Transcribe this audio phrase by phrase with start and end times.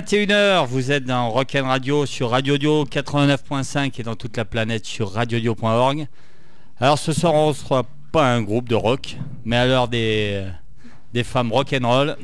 [0.00, 4.36] Hello, hello, 21h, vous êtes dans Rock'n Radio sur Radio Dio 89.5 et dans toute
[4.36, 6.06] la planète sur radiodio.org.
[6.80, 10.44] Alors ce soir, on ne sera pas un groupe de rock, mais alors des,
[11.12, 12.16] des femmes rock'n'roll.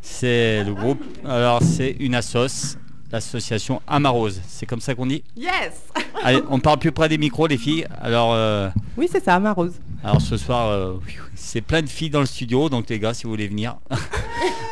[0.00, 2.76] C'est le groupe, alors c'est une assos,
[3.12, 4.40] l'association Amarose.
[4.48, 5.22] C'est comme ça qu'on dit?
[5.36, 5.50] Yes
[6.24, 7.86] Allez, on parle plus près des micros, les filles.
[8.00, 9.74] Alors, euh, Oui, c'est ça, Amarose.
[10.02, 10.94] alors ce soir, euh,
[11.36, 13.76] c'est plein de filles dans le studio, donc les gars, si vous voulez venir.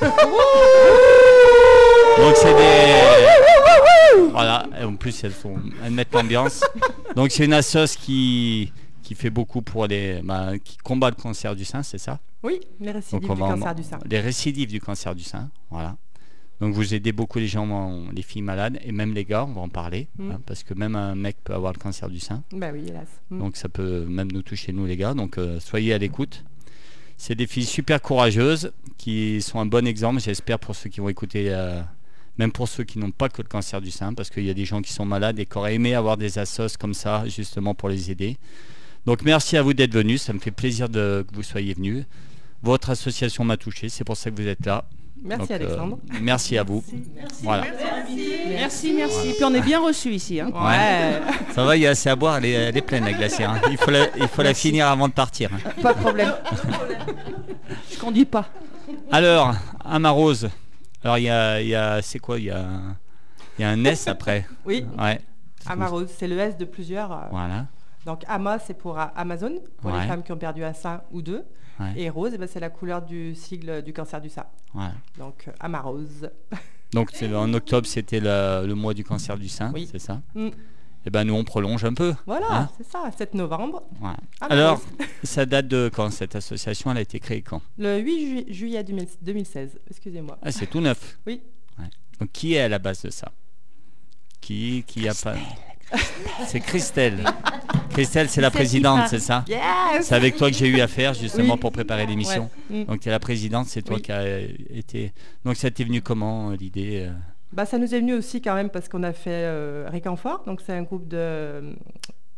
[2.27, 4.31] donc c'est des...
[4.33, 5.55] Voilà, en plus elles, sont...
[5.85, 6.65] elles mettent l'ambiance.
[7.15, 10.21] Donc c'est une assoce qui, qui fait beaucoup pour les...
[10.65, 13.99] qui combat le cancer du sein, c'est ça Oui, les récidives du cancer du sein.
[14.11, 15.97] Les récidives du cancer du sein, voilà.
[16.61, 19.53] Donc vous aidez beaucoup les gens, en- les filles malades, et même les gars, on
[19.53, 20.09] va en parler,
[20.47, 22.43] parce que même un mec peut avoir le cancer du sein.
[22.53, 23.09] Bah oui, hélas.
[23.31, 25.15] Donc ça peut même nous toucher nous les gars.
[25.15, 26.45] Donc soyez à l'écoute.
[27.19, 31.09] C'est des filles super courageuses qui sont un bon exemple, j'espère, pour ceux qui vont
[31.09, 31.51] écouter,
[32.39, 34.55] même pour ceux qui n'ont pas que le cancer du sein, parce qu'il y a
[34.55, 37.75] des gens qui sont malades et qui auraient aimé avoir des assos comme ça, justement
[37.75, 38.37] pour les aider.
[39.07, 42.05] Donc merci à vous d'être venus, ça me fait plaisir de, que vous soyez venus.
[42.63, 44.85] Votre association m'a touché, c'est pour ça que vous êtes là.
[45.25, 45.99] Merci Donc, euh, Alexandre.
[46.21, 46.85] merci à vous.
[47.43, 47.65] Voilà.
[48.49, 49.33] Merci, merci.
[49.35, 50.41] Puis on est bien reçus ici.
[50.41, 50.51] hein.
[50.55, 51.21] Ouais.
[51.55, 53.51] Ça va, il y a assez à boire, elle est, elle est pleine la glacière.
[53.51, 53.61] hein.
[53.71, 55.51] Il faut la, il faut la finir avant de partir.
[55.55, 55.71] hein.
[55.83, 56.33] Pas de problème.
[57.93, 58.49] Je conduis pas.
[59.11, 59.55] Alors,
[59.85, 60.49] Amarose.
[61.07, 62.67] Alors, il y a, y a- c'est quoi Il y a,
[63.61, 64.45] y a un S après.
[64.67, 65.21] Oui, Ouais.
[65.65, 67.13] Amarose, c'est le S de plusieurs.
[67.13, 67.67] euh, Voilà.
[68.05, 70.01] Donc Ama, c'est pour euh, Amazon, pour Ouais.
[70.01, 71.45] les femmes qui ont perdu un sein ou deux.
[71.79, 71.93] Ouais.
[71.97, 74.47] Et rose, eh ben, c'est la couleur du sigle du cancer du sein.
[74.75, 74.95] voilà.
[75.17, 76.29] Donc euh, Amarose.
[76.93, 79.89] Donc, en octobre, c'était le, le mois du cancer du sein, Oui.
[79.91, 80.21] c'est ça?
[80.35, 80.49] Mm.
[81.07, 82.15] Et ben, nous, on prolonge un peu.
[82.27, 83.85] Voilà, Hein c'est ça, 7 novembre.
[84.01, 84.17] Voilà.
[84.41, 84.59] Amarose.
[84.59, 84.83] Alors,
[85.23, 86.91] ça date de quand cette association?
[86.91, 87.63] Elle a été créée quand?
[87.79, 90.37] Le 8 ju- juillet 2000 2016, excusez-moi.
[90.43, 91.19] ah, C'est tout neuf.
[91.27, 91.41] Oui.
[91.79, 91.85] Ouais.
[92.19, 93.31] Donc, qui est à la base de ça?
[94.41, 95.35] Qui, qui a pas
[96.47, 97.23] C'est Christelle.
[97.91, 99.45] Christelle, c'est la présidente, c'est ça?
[99.49, 99.61] Yes
[100.03, 101.61] C'est avec toi que j'ai eu affaire justement Oui.
[101.61, 102.51] pour préparer l'émission.
[102.69, 102.83] Ouais.
[102.83, 102.85] Mm.
[102.87, 104.03] Donc tu es la présidente, c'est toi Oui.
[104.03, 105.13] qui a euh, été.
[105.45, 107.13] Donc ça t'est venu comment euh, l'idée euh?
[107.57, 110.61] Bah, ça nous est venu aussi quand même parce qu'on a fait euh, Réconfort, donc
[110.61, 111.75] c'est un groupe de,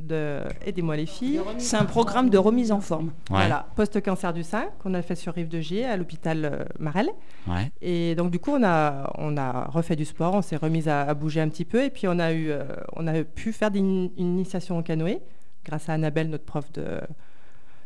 [0.01, 1.41] de aidez-moi les filles.
[1.59, 3.07] C'est un programme de remise en forme.
[3.07, 3.13] Ouais.
[3.31, 7.11] Voilà, post-cancer du sein qu'on a fait sur Rive de Gier à l'hôpital euh, Marel.
[7.49, 7.73] Ouais.
[7.81, 11.03] Et donc du coup on a, on a refait du sport, on s'est remise à,
[11.03, 12.63] à bouger un petit peu et puis on a, eu, euh,
[12.95, 15.19] on a pu faire des- une initiation au canoë
[15.65, 17.01] grâce à Annabelle, notre prof de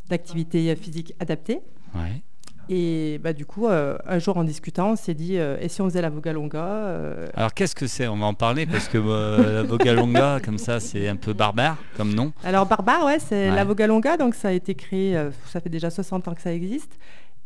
[0.08, 1.60] d'activité physique adaptée.
[1.94, 2.22] Ouais.
[2.68, 5.80] Et bah, du coup, euh, un jour en discutant, on s'est dit, euh, et si
[5.82, 8.06] on faisait la Vogalonga euh, Alors qu'est-ce que c'est?
[8.08, 11.76] On va en parler parce que euh, la Vogalonga, comme ça, c'est un peu barbare
[11.96, 12.32] comme nom.
[12.44, 13.56] Alors Barbare, ouais, c'est Ouais.
[13.56, 16.92] la Vogalonga, donc ça a été créé, ça fait déjà 60 ans que ça existe.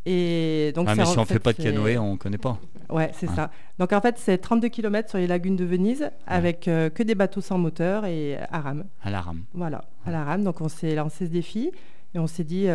[0.04, 2.58] Et donc Ah, mais si on fait fait, pas de canoë, on connaît pas.
[2.90, 3.50] Ouais, c'est ça.
[3.80, 7.40] Donc en fait, c'est 32 km sur les lagunes de Venise avec que des bateaux
[7.40, 8.84] sans moteur et à rame.
[9.02, 9.42] À la rame.
[9.54, 10.44] Voilà, à la rame.
[10.44, 11.72] Donc on s'est lancé ce défi
[12.14, 12.68] et on s'est dit,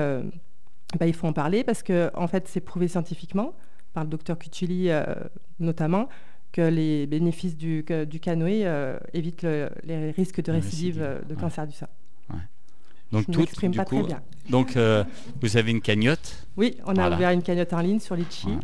[0.99, 3.53] bah, il faut en parler parce que en fait, c'est prouvé scientifiquement
[3.93, 5.03] par le docteur Cuccioli euh,
[5.59, 6.07] notamment
[6.51, 11.19] que les bénéfices du, que- du canoë euh, évitent le- les risques de récidive euh,
[11.27, 11.39] de ouais.
[11.39, 11.87] cancer du sein.
[13.11, 14.21] Donc Je tout, m'exprime du pas coup, très bien.
[14.49, 15.03] donc euh,
[15.41, 16.47] vous avez une cagnotte.
[16.55, 17.15] Oui, on a Voilà.
[17.17, 18.45] ouvert une cagnotte en ligne sur Litchi.
[18.45, 18.59] Voilà.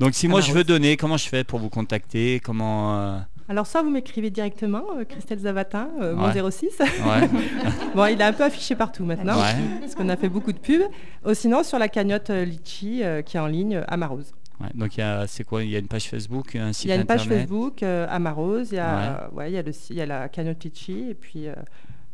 [0.00, 2.40] Donc si moi je veux donner, comment je fais pour vous contacter?
[2.40, 6.50] Comment Alors soit vous m'écrivez directement, euh, Christelle Zavatin, euh, mon Ouais.
[6.50, 6.78] 06.
[6.80, 7.28] Ouais.
[7.94, 9.54] bon, il est un peu affiché partout maintenant, Ouais.
[9.80, 10.82] parce qu'on a fait beaucoup de pubs.
[11.26, 14.32] Ou sinon sur la cagnotte euh, Litchi euh, qui est en ligne, Amarose.
[14.60, 14.68] Ouais.
[14.74, 16.88] Donc il y a, c'est quoi Il y a une page Facebook, un site Il
[16.88, 17.40] y a une page internet?
[17.48, 20.06] Facebook, euh, Amarose, il y, a, ouais, il, y a le si- il y a
[20.06, 21.54] la cagnotte Litchi, et puis euh,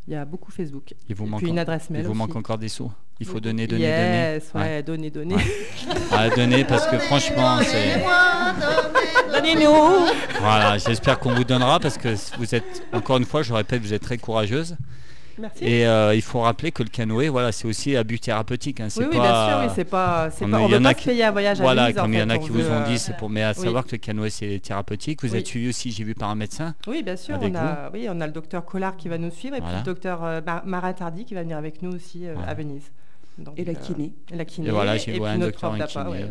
[0.07, 0.93] il y a beaucoup Facebook.
[1.09, 2.17] Il vous et manque, puis une adresse il mail vous aussi.
[2.17, 2.91] manque encore des sous.
[3.19, 4.65] Il faut donner, donner, yes, donner.
[4.65, 5.35] ouais, donner, donner.
[5.35, 5.43] Ouais.
[6.11, 8.03] À donner parce que franchement, c'est.
[9.33, 10.07] Donnez-nous
[10.41, 13.93] Voilà, j'espère qu'on vous donnera parce que vous êtes, encore une fois, je répète, vous
[13.93, 14.75] êtes très courageuse.
[15.37, 15.65] Merci.
[15.65, 18.79] Et euh, il faut rappeler que le canoë, voilà, c'est aussi à but thérapeutique.
[18.79, 20.89] hein, c'est oui, oui, pas- bien sûr, oui, c'est pas, c'est on pas, a pas
[20.91, 22.73] se qui- payer un voyage à Voilà, comme il y en a qui vous ont
[22.73, 23.29] euh, dit, c'est pour.
[23.29, 23.63] Mais à oui.
[23.63, 25.23] savoir que le canoë c'est thérapeutique.
[25.23, 25.37] Vous Oui.
[25.39, 26.73] êtes suivi aussi, j'ai vu par un médecin.
[26.87, 27.37] Oui, bien sûr.
[27.41, 29.75] On a, oui, on a le docteur Collard qui va nous suivre et Voilà.
[29.75, 32.51] puis le docteur euh, Mar- Marin Tardy qui va venir avec nous aussi euh, Voilà.
[32.51, 32.91] à Venise.
[33.37, 34.13] Donc, Et la euh, kiné.
[34.31, 34.69] et la kiné.
[34.69, 35.71] Et voilà, j'ai vu puis un notre docteur
[36.07, 36.25] en kiné,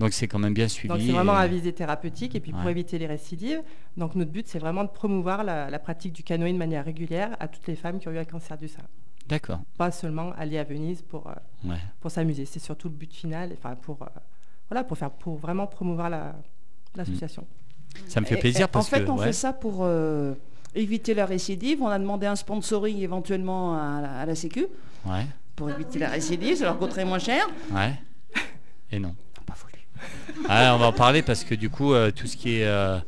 [0.00, 0.04] euh.
[0.04, 0.88] Donc c'est quand même bien suivi.
[0.88, 2.70] Donc c'est vraiment et- à visée thérapeutique et puis pour Ouais.
[2.72, 3.62] éviter les récidives.
[3.96, 7.36] Donc notre but c'est vraiment de promouvoir la, la pratique du canoë de manière régulière
[7.40, 8.82] à toutes les femmes qui ont eu un cancer du sein.
[9.28, 9.60] D'accord.
[9.78, 11.76] Pas seulement aller à Venise pour, euh, Ouais.
[12.00, 12.46] pour s'amuser.
[12.46, 14.06] C'est surtout le but final, enfin pour, euh,
[14.68, 16.34] voilà, pour, faire, pour vraiment promouvoir la-
[16.96, 17.46] l'association.
[18.08, 19.10] Ça me fait Et- plaisir et parce En fait, que.
[19.10, 19.26] on ouais.
[19.26, 20.34] fait ça pour euh,
[20.74, 21.82] éviter la récidive.
[21.82, 24.66] On a demandé un sponsoring éventuellement à la, à la Sécu
[25.06, 25.26] Ouais.
[25.56, 26.56] pour éviter la récidive.
[26.56, 27.48] Ça leur coûterait moins cher.
[27.72, 27.94] Ouais.
[28.92, 29.14] Et non.
[30.48, 32.98] Ah, on va en parler parce que du coup, euh, tout ce qui est euh,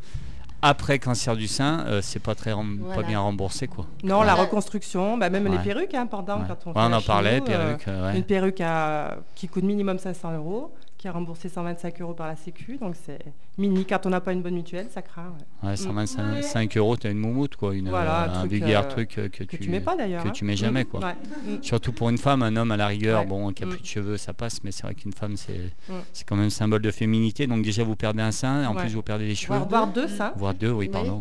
[0.60, 3.08] après cancer du sein, euh, c'est pas très rem- pas Voilà.
[3.08, 3.86] bien remboursé quoi.
[4.04, 5.62] Non, la reconstruction, bah, même les Ouais.
[5.64, 6.44] perruques, hein, pendant Ouais.
[6.46, 7.88] quand on Ouais, fait on la en parlait, chimio, perruque.
[7.88, 8.16] euh, ouais.
[8.18, 10.72] Une perruque à- qui coûte minimum 500 euros,
[11.02, 13.18] qui est remboursée 125 euros par la Sécu, donc c'est
[13.58, 13.84] mini.
[13.84, 15.34] Quand on n'a pas une bonne mutuelle, ça craint.
[15.64, 15.70] ouais.
[15.70, 18.88] Ouais, 125 5 euros, t'as une moumoute quoi, une, Voilà, euh, un truc, vulgaire euh,
[18.88, 20.22] truc euh, que, Que tu tu mets pas d'ailleurs.
[20.22, 20.32] que hein.
[20.32, 20.56] tu mets Mm.
[20.56, 21.00] jamais quoi.
[21.00, 21.14] Ouais.
[21.56, 21.62] Mm.
[21.62, 23.26] Surtout pour une femme, un homme à la rigueur, Ouais.
[23.26, 23.70] bon, qui a Mm.
[23.70, 25.92] plus de cheveux, ça passe, mais c'est vrai qu'une femme, c'est Mm.
[26.12, 27.48] c'est quand même symbole de féminité.
[27.48, 28.82] Donc déjà, vous perdez un sein, en Ouais.
[28.82, 30.32] plus vous perdez les cheveux, Voire Voire deux seins.
[30.36, 31.20] voire deux, oui, Oui, pardon,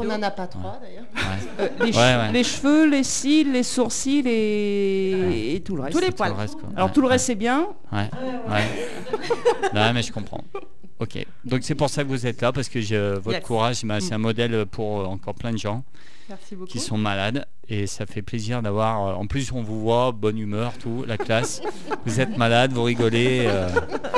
[0.00, 1.04] On n'en a pas trois d'ailleurs.
[1.58, 1.66] ouais.
[1.80, 5.94] Euh, les, cheveux, les cils, les sourcils et, et tout le reste.
[5.94, 6.32] Tous les Tout le poils.
[6.34, 6.68] reste, quoi.
[6.76, 7.66] Alors tout le reste c'est bien.
[7.92, 9.70] Ouais, ouais.
[9.74, 10.44] non, mais je comprends.
[11.00, 13.44] Ok, donc c'est pour ça que vous êtes là, parce que je, votre Yes.
[13.46, 14.14] courage, bah, c'est Mm.
[14.14, 15.84] un modèle pour euh, encore plein de gens
[16.28, 17.46] Merci qui sont malades.
[17.70, 19.06] Et ça fait plaisir d'avoir.
[19.06, 21.60] euh, en plus, on vous voit, bonne humeur, tout, la classe.
[22.06, 23.44] vous êtes malade, vous rigolez.
[23.46, 23.68] euh.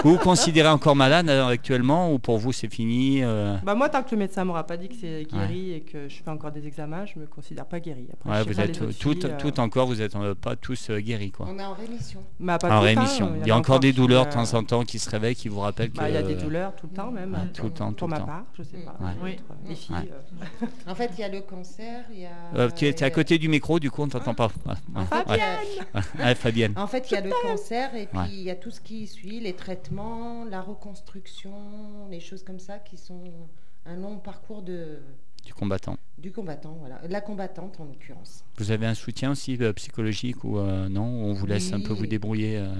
[0.03, 3.89] Vous vous considérez encore malade euh, actuellement ou pour vous c'est fini euh, Bah moi,
[3.91, 6.53] tant que le médecin m'aura pas dit que c'est guéri et que je fais encore
[6.53, 8.09] des examens, je me considère pas guéri.
[8.13, 10.89] Après, ouais, sais Vous êtes tout, filles, euh, tout encore, vous êtes euh, pas tous
[10.91, 11.31] euh, guéris.
[11.33, 11.47] Quoi.
[11.51, 12.21] On est en rémission.
[12.39, 13.27] bah, pas En hein, rémission.
[13.27, 15.35] en Il y a encore des douleurs de euh, temps en temps qui se réveillent,
[15.35, 15.99] qui vous rappellent que.
[15.99, 17.33] bah, Il y a des douleurs tout le temps même.
[17.35, 18.27] Ouais, tout le temps, tout Pour le ma temps.
[18.27, 18.97] part, je sais pas.
[19.05, 19.11] Ouais.
[19.23, 19.31] Oui.
[19.35, 19.97] Autres, Les filles.
[19.97, 20.11] Ouais.
[20.63, 22.31] euh, En fait, il y a le cancer, il y a.
[22.57, 24.49] Euh, tu es à côté du micro, du coup on ne t'entend pas.
[25.11, 26.73] Fabienne Fabienne.
[26.77, 29.07] En fait, il y a le cancer et puis il y a tout ce qui
[29.07, 31.51] suit, les traitements, la reconstruction,
[32.11, 33.23] les choses comme ça qui sont
[33.87, 34.99] un long parcours de,
[35.45, 35.97] Du combattant.
[36.19, 37.01] du combattant, voilà.
[37.09, 38.45] La combattante en l'occurrence.
[38.59, 41.03] Vous avez un soutien aussi euh, psychologique ou euh, non?
[41.05, 42.75] On vous laisse un peu vous débrouiller euh,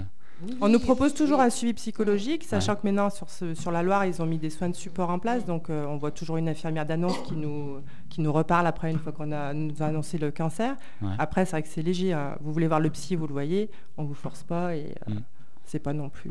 [0.47, 1.47] Oui, On nous propose toujours oui.
[1.47, 4.51] un suivi psychologique, sachant que maintenant sur, ce- sur la Loire, ils ont mis des
[4.51, 5.45] soins de support en place.
[5.47, 7.81] Donc euh, on voit toujours une infirmière d'annonce qui nous,
[8.11, 10.77] qui nous reparle après une fois qu'on a, nous a annoncé le cancer.
[11.03, 11.09] Ouais.
[11.19, 12.13] Après, c'est vrai que c'est léger.
[12.13, 12.37] hein.
[12.43, 15.23] Vous voulez voir le psy, vous le voyez, on vous force pas et euh, Mm.
[15.65, 16.31] c'est pas non plus.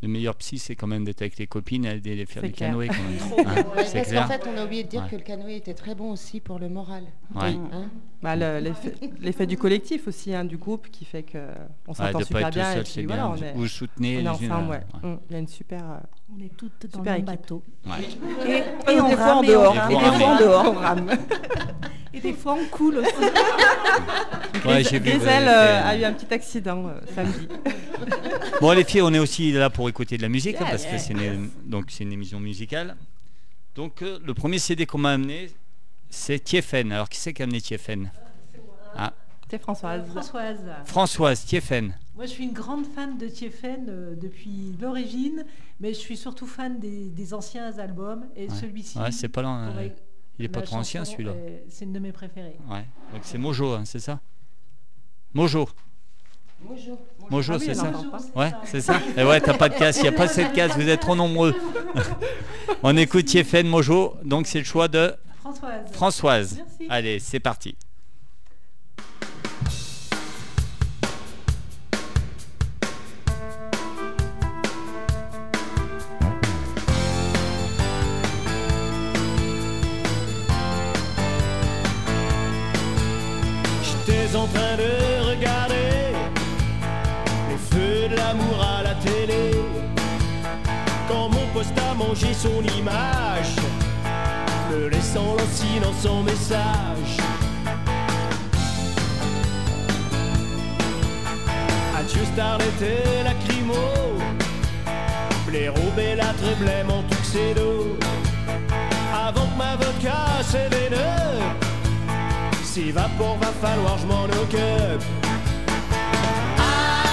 [0.00, 2.70] Le meilleur psy, c'est quand même d'être avec les copines et d'aller faire du clair.
[2.70, 2.86] canoë.
[2.88, 3.46] Quand même.
[3.48, 5.08] Hein, parce c'est qu'en fait, on a oublié de dire Ouais.
[5.10, 7.02] que le canoë était très bon aussi pour le moral.
[7.34, 7.54] Ouais.
[7.72, 7.90] hein?
[8.22, 12.18] Bah, le- l'effet l'effet du collectif aussi, hein, du groupe, qui fait qu'on Ouais, s'entend
[12.18, 12.70] de super pas être tout bien.
[12.70, 13.34] et seul, puis c'est voilà, bien.
[13.38, 14.52] on est, Vous soutenez on est ensemble.
[14.52, 14.82] euh, ouais.
[15.04, 15.10] ouais.
[15.10, 15.18] Mm.
[15.28, 15.80] Il y a une super.
[15.84, 15.96] euh,
[16.36, 17.62] On est toutes dans le bateau.
[17.86, 17.92] Ouais.
[18.46, 19.74] Et, Et et on des fois rame en et on dehors.
[19.74, 20.64] Et des fois en dehors.
[20.66, 21.10] on rame.
[22.14, 24.66] Et des fois on coule aussi.
[24.66, 27.46] Ouais, Grisel euh, fait, a eu un petit accident euh, samedi.
[28.60, 30.84] Bon les filles, on est aussi là pour écouter de la musique hein, Yeah, parce
[30.86, 32.96] que c'est une, donc c'est une émission musicale.
[33.76, 35.50] Donc euh, le premier CD qu'on m'a amené,
[36.10, 36.92] c'est Tiefen.
[36.92, 38.10] Alors qui c'est qui a amené Tiefen
[38.96, 39.12] Ah,
[39.50, 40.06] C'est Françoise.
[40.08, 40.60] Françoise.
[40.84, 41.94] Françoise Tiefen.
[42.16, 45.44] Moi, je suis une grande fan de Tiefen euh, depuis l'origine,
[45.80, 48.54] mais je suis surtout fan des, des anciens albums et Ouais.
[48.54, 48.98] celui-ci.
[48.98, 49.88] Ouais, c'est pas euh,
[50.38, 51.32] il est pas trop ancien celui-là.
[51.32, 52.56] est- C'est une de mes préférées.
[52.68, 52.84] Ouais.
[53.12, 54.18] Donc c'est Mojo, hein, c'est ça?
[55.34, 55.68] Mojo.
[56.62, 56.98] Mojo.
[57.30, 57.92] Mojo, Ah oui, c'est elle ça.
[58.34, 59.00] Ouais, c'est ça.
[59.16, 61.14] Et ouais, t'as pas de casse, il n'y a pas cette casse, vous êtes trop
[61.14, 61.54] nombreux.
[62.82, 65.92] On écoute Tiefen Mojo, donc c'est le choix de Françoise.
[65.92, 66.56] Françoise.
[66.56, 66.86] Merci.
[66.88, 67.76] Allez, c'est parti.
[83.82, 85.74] J'étais en train de regarder
[87.48, 89.52] les feux de l'amour à la télé.
[91.08, 92.57] Quand mon poste a mangé son
[96.02, 97.16] son message.
[101.98, 103.74] Adieu starlet et lacrymo,
[105.46, 107.96] blaireau, bellâtre et blême en tuxedo.
[109.12, 111.56] Avant que ma vodka s'événère
[112.62, 115.04] si vapeur va falloir je m'en occupe.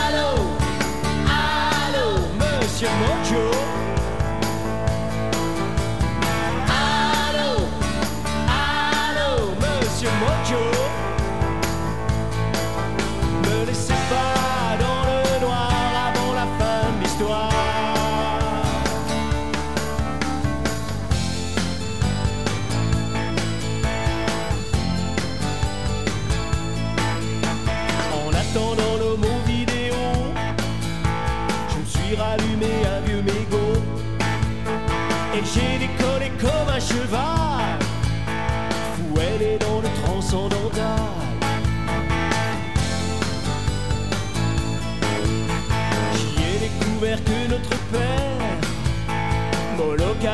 [0.03, 0.31] Allô,
[1.27, 3.74] allô, monsieur Mojo.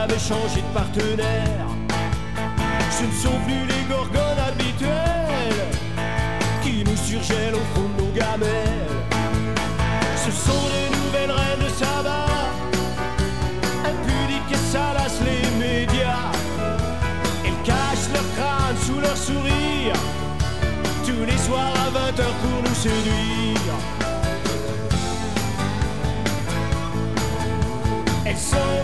[0.01, 1.67] j'avais changé de partenaire.
[2.89, 5.67] Ce ne sont plus les gorgones habituelles
[6.63, 8.97] qui nous surgèlent au fond de nos gamelles.
[10.15, 12.25] Ce sont les nouvelles reines de sabbat,
[13.91, 16.31] impudiques et salaces les médias.
[17.45, 19.93] Elles cachent leur crâne sous leur sourire,
[21.05, 23.75] tous les soirs à 20h pour nous séduire.
[28.25, 28.81] Elles sont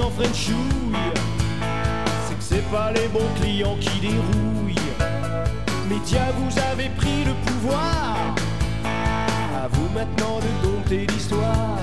[0.00, 0.32] en c'est
[2.34, 4.74] que c'est pas les bons clients qui dérouillent.
[5.88, 8.34] Médias, vous avez pris le pouvoir.
[9.56, 11.78] À vous maintenant de dompter l'histoire.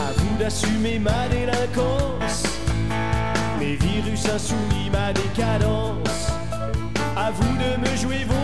[0.00, 2.44] À vous d'assumer ma délinquance,
[3.60, 6.32] mes virus insoumis, ma décadence.
[7.16, 8.41] À vous de me jouer vos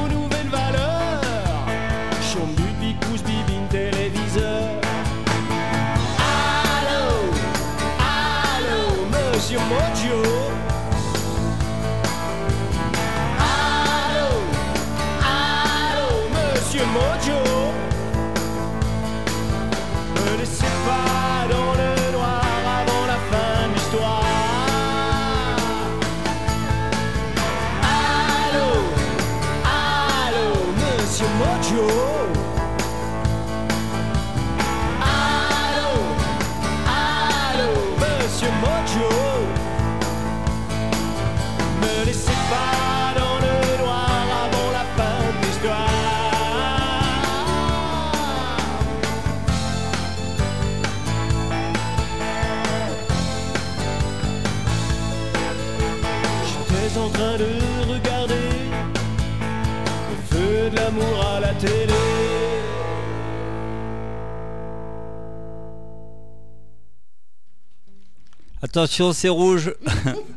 [68.79, 69.75] Attention, c'est rouge.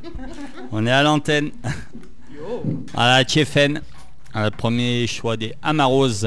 [0.71, 1.51] On est à l'antenne.
[2.95, 3.83] À la Tchefen,
[4.33, 6.25] à le premier choix des Amaros.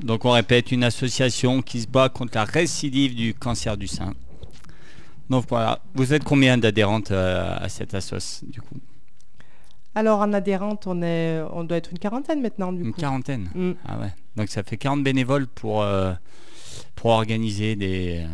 [0.00, 4.12] Donc on répète, une association qui se bat contre la récidive du cancer du sein.
[5.30, 8.74] Donc voilà, vous êtes combien d'adhérentes euh, à cette assoce du coup?
[9.94, 13.00] Alors en adhérente, on, est, on doit être une quarantaine maintenant du Une coup.
[13.00, 13.48] quarantaine?
[13.54, 13.72] Mm.
[13.86, 14.12] Ah ouais.
[14.34, 16.12] Donc ça fait 40 bénévoles pour, euh,
[16.96, 18.26] pour organiser des...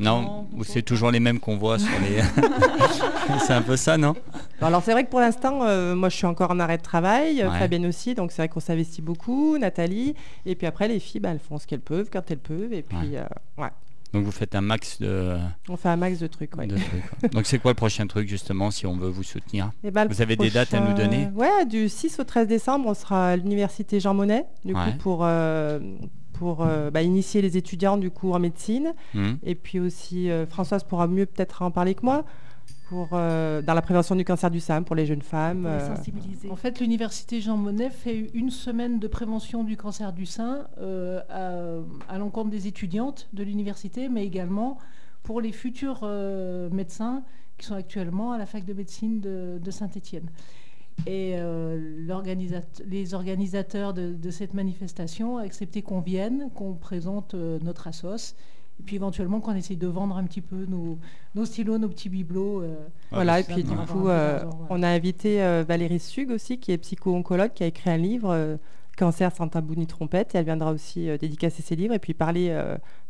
[0.00, 2.22] Non, c'est toujours les mêmes qu'on voit sur les...
[3.46, 4.14] c'est un peu ça, non?
[4.60, 7.42] Alors c'est vrai que pour l'instant, euh, moi je suis encore en arrêt de travail,
[7.42, 7.58] euh, Ouais.
[7.58, 10.14] Fabienne aussi, donc c'est vrai qu'on s'investit beaucoup, Nathalie,
[10.46, 12.82] et puis après les filles, bah, elles font ce qu'elles peuvent quand elles peuvent, et
[12.82, 13.18] puis Ouais.
[13.18, 13.68] euh, ouais,
[14.14, 15.36] Donc vous faites un max de,
[15.68, 16.56] on fait un max de trucs.
[16.56, 16.66] ouais.
[16.66, 17.10] de trucs.
[17.20, 17.28] quoi.
[17.28, 19.72] Donc c'est quoi le prochain truc justement si on veut vous soutenir?
[19.84, 21.28] Eh ben, Vous avez des dates à nous donner?
[21.34, 24.80] Ouais, du 6 au 13 décembre, on sera à l'université Jean Monnet, du Ouais.
[24.92, 25.80] coup pour, euh,
[26.32, 30.46] pour euh, bah, initier les étudiants du coup en médecine, Hmm et puis aussi euh,
[30.46, 32.24] Françoise pourra mieux peut-être en parler que moi,
[32.88, 35.62] pour, euh, dans la prévention du cancer du sein pour les jeunes femmes.
[35.62, 36.50] Pour les euh, sensibiliser.
[36.50, 41.20] En fait, l'université Jean Monnet fait une semaine de prévention du cancer du sein euh,
[41.30, 44.78] à, à l'encontre des étudiantes de l'université, mais également
[45.22, 47.22] pour les futurs euh, médecins
[47.56, 50.28] qui sont actuellement à la fac de médecine de, de Saint-Étienne.
[51.06, 52.04] Et euh,
[52.88, 58.34] les organisateurs de, de cette manifestation ont accepté qu'on vienne, qu'on présente euh, notre assos,
[58.78, 60.98] et puis éventuellement qu'on essaye de vendre un petit peu nos,
[61.34, 62.62] nos stylos, nos petits bibelots.
[62.62, 62.74] euh,
[63.10, 64.08] Voilà, et ça, puis du coup,
[64.70, 68.58] on a invité Valérie Sug aussi, qui est psycho-oncologue, qui a écrit un livre,
[68.96, 72.50] Cancer sans tabou ni trompette, et elle viendra aussi dédicacer ses livres et puis parler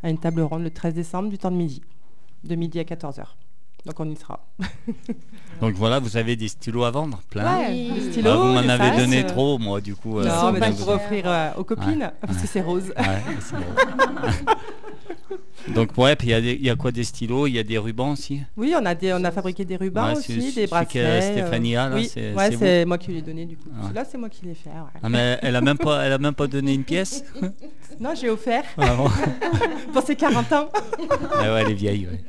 [0.03, 1.83] à une table ronde le 13 décembre du temps de midi,
[2.45, 3.25] de midi à 14h.
[3.85, 4.39] Donc on y sera.
[5.61, 7.45] Donc voilà, vous avez des stylos à vendre, plein.
[7.59, 10.19] Ouais, Ah, vous m'en avez faces, donné euh, trop, moi, du coup.
[10.21, 12.93] euh, non, sont mais donc pour offrir euh, aux copines, Ouais, parce que c'est rose.
[12.97, 14.53] Ouais, c'est bon.
[15.75, 17.59] Donc ouais, puis il y a des- il y, a quoi des stylos, il y
[17.59, 18.43] a des rubans aussi?
[18.57, 21.01] Oui, on a, des, on a fabriqué des rubans Ouais, aussi, des bracelets.
[21.05, 23.57] euh, euh, Stéphanie a, là, oui, c'est- ouais, c'est moi qui lui ai donné du
[23.57, 23.69] coup.
[23.69, 23.83] Ouais.
[23.85, 24.71] Celui-là, c'est moi qui l'ai fait.
[24.71, 25.01] ouais.
[25.01, 27.25] Ah, mais elle a même pas, elle a même pas donné une pièce?
[28.01, 29.09] Non, j'ai offert Ah bon?
[29.93, 30.69] Pour ses 40 ans.
[31.35, 32.25] Ah ouais, elle est vieille, ouais.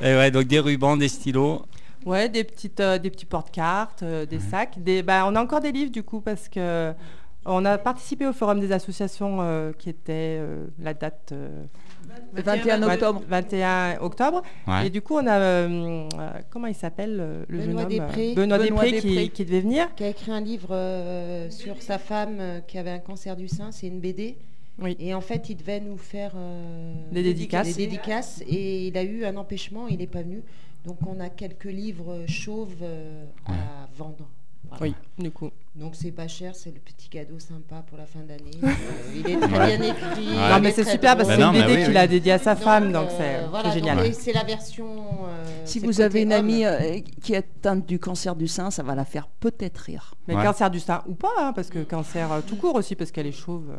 [0.00, 1.62] Et ouais, donc des rubans, des stylos.
[2.04, 4.82] Ouais, des petites, euh, des petits porte-cartes, euh, des sacs.
[4.82, 6.92] Des, bah, on a encore des livres du coup parce que
[7.46, 11.62] on a participé au forum des associations euh, qui était euh, la date euh,
[12.34, 13.22] Le 21 vingt- octobre.
[13.28, 14.42] 21 octobre.
[14.66, 14.86] Ouais.
[14.86, 15.68] Et du coup, on a euh,
[16.18, 18.34] euh, comment il s'appelle euh, le Benoît jeune homme euh, Després.
[18.34, 19.28] Benoît, Benoît Després, qui- Després.
[19.30, 19.94] Qui, devait venir.
[19.94, 23.48] qui a écrit un livre euh, sur sa femme euh, qui avait un cancer du
[23.48, 24.36] sein, c'est une BD.
[24.80, 24.96] Oui.
[24.98, 27.68] Et en fait, il devait nous faire euh, Des dédicaces.
[27.76, 30.42] des dédicaces et il a eu un empêchement, il n'est pas venu.
[30.84, 33.54] Donc on a quelques livres chauves euh, Ouais.
[33.54, 34.28] à vendre.
[34.68, 34.82] Voilà.
[34.86, 35.50] Oui, du coup.
[35.76, 38.50] Donc c'est pas cher, c'est le petit cadeau sympa pour la fin d'année.
[38.64, 39.76] Euh, il est très Ouais.
[39.78, 40.26] bien écrit.
[40.28, 40.50] Ouais.
[40.50, 41.96] Non, mais c'est super parce que c'est une BD oui, qu'il oui.
[41.98, 44.06] a dédiée à sa femme, donc euh, c'est voilà, c'est donc, génial.
[44.06, 44.86] et c'est la version.
[45.26, 46.40] euh, Si vous avez une homme.
[46.40, 50.14] amie euh, qui est atteinte du cancer du sein, ça va la faire peut-être rire.
[50.26, 50.42] Mais Ouais.
[50.42, 53.26] cancer du sein ou pas, hein, parce que cancer euh, tout court aussi, parce qu'elle
[53.26, 53.70] est chauve.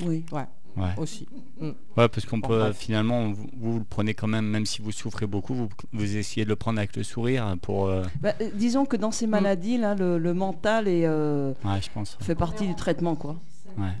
[0.00, 0.24] Oui.
[0.32, 0.44] Ouais.
[0.76, 0.90] Ouais.
[0.96, 1.28] aussi.
[1.60, 2.76] Ouais, parce qu'on Bon, peut bref.
[2.76, 6.44] finalement, vous, vous le prenez quand même, même si vous souffrez beaucoup, vous, vous essayez
[6.44, 7.86] de le prendre avec le sourire pour.
[7.86, 11.80] euh, Bah, euh, disons que dans ces maladies là, le, le mental est, euh, ouais,
[11.80, 12.16] je pense.
[12.20, 13.36] fait partie du traitement quoi.
[13.78, 13.92] Ouais.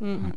[0.00, 0.30] Mm.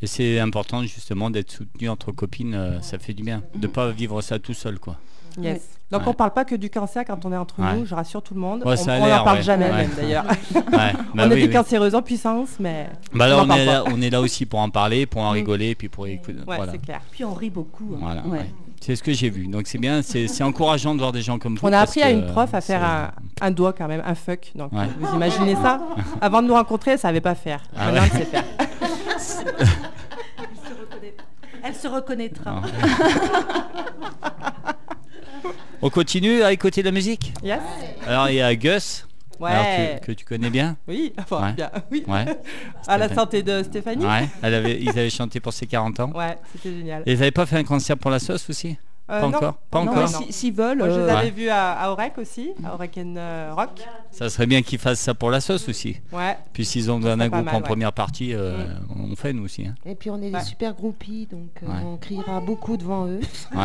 [0.00, 3.42] Et c'est important justement d'être soutenu entre copines, euh, ça fait du bien.
[3.54, 4.96] De pas vivre ça tout seul, quoi.
[5.38, 5.79] Yes.
[5.90, 6.08] Donc Ouais.
[6.08, 7.74] on parle pas que du cancer quand on est entre Ouais.
[7.76, 8.62] nous, je rassure tout le monde.
[8.64, 9.42] Ouais, on on n'en parle ouais.
[9.42, 9.76] jamais Ouais.
[9.76, 10.24] même d'ailleurs.
[10.24, 10.62] Ouais.
[10.72, 11.52] Bah on est oui, des oui.
[11.52, 13.64] cancéreuses en puissance, mais Bah là, on on est pas.
[13.64, 15.34] là, on est là aussi pour en parler, pour en Mm.
[15.34, 16.34] rigoler, puis pour écouter.
[16.46, 16.70] ouais, voilà.
[16.72, 17.00] c'est clair.
[17.10, 17.90] Puis on rit beaucoup.
[17.94, 17.98] hein.
[18.00, 18.38] Voilà, Ouais.
[18.38, 18.50] ouais.
[18.80, 19.46] C'est ce que j'ai vu.
[19.46, 21.66] Donc c'est bien, c'est encourageant de voir des gens comme vous.
[21.66, 23.10] On a appris à une prof à faire un,
[23.42, 24.52] un doigt quand même, un fuck.
[24.54, 24.86] Donc Ouais.
[24.98, 25.80] vous imaginez ça
[26.22, 27.60] Avant de nous rencontrer, elle savait pas faire.
[27.76, 28.44] Ah Maintenant, elle sait faire.
[31.62, 32.62] Elle se reconnaîtra.
[35.82, 37.60] On continue à écouter de la musique Yes
[38.06, 39.06] Alors il y a Gus,
[39.42, 39.64] alors,
[40.00, 40.76] que, que tu connais bien.
[40.86, 41.52] Oui, enfin, Ouais.
[41.54, 41.70] bien.
[41.90, 42.04] Oui.
[42.06, 42.26] Ouais.
[42.86, 46.12] À la santé de Stéphanie Ouais, elle avait, ils avaient chanté pour ses 40 ans.
[46.14, 47.02] Ouais, c'était génial.
[47.06, 48.76] Et ils n'avaient pas fait un concert pour la sauce aussi?
[49.10, 49.36] Euh, Pas non.
[49.36, 50.08] encore Pas Non, encore.
[50.08, 51.30] Si- S'ils veulent, Moi, je les euh, avais Ouais.
[51.30, 53.80] vus à, à Aurec aussi, à Aurec and, euh, Rock.
[54.12, 55.96] Ça serait bien qu'ils fassent ça pour la sauce aussi.
[56.12, 56.36] Ouais.
[56.52, 57.64] Puis s'ils ont besoin d'un serait pas groupe mal, en ouais.
[57.64, 58.64] première partie, euh,
[58.96, 59.66] on fait nous aussi.
[59.66, 59.74] hein.
[59.84, 61.82] Et puis on est des super groupies, donc euh, Ouais.
[61.84, 63.20] on criera beaucoup devant eux.
[63.54, 63.60] Ouais.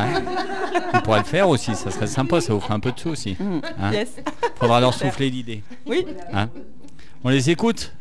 [0.93, 3.10] on pourrait le faire aussi, ça serait sympa, ça vous ferait un peu de sous
[3.10, 3.38] aussi.
[3.39, 3.62] Mm.
[3.79, 4.15] Hein Yes.
[4.55, 5.62] Faudra leur souffler l'idée.
[5.86, 6.05] Oui.
[6.34, 6.49] Hein
[7.23, 7.93] on les écoute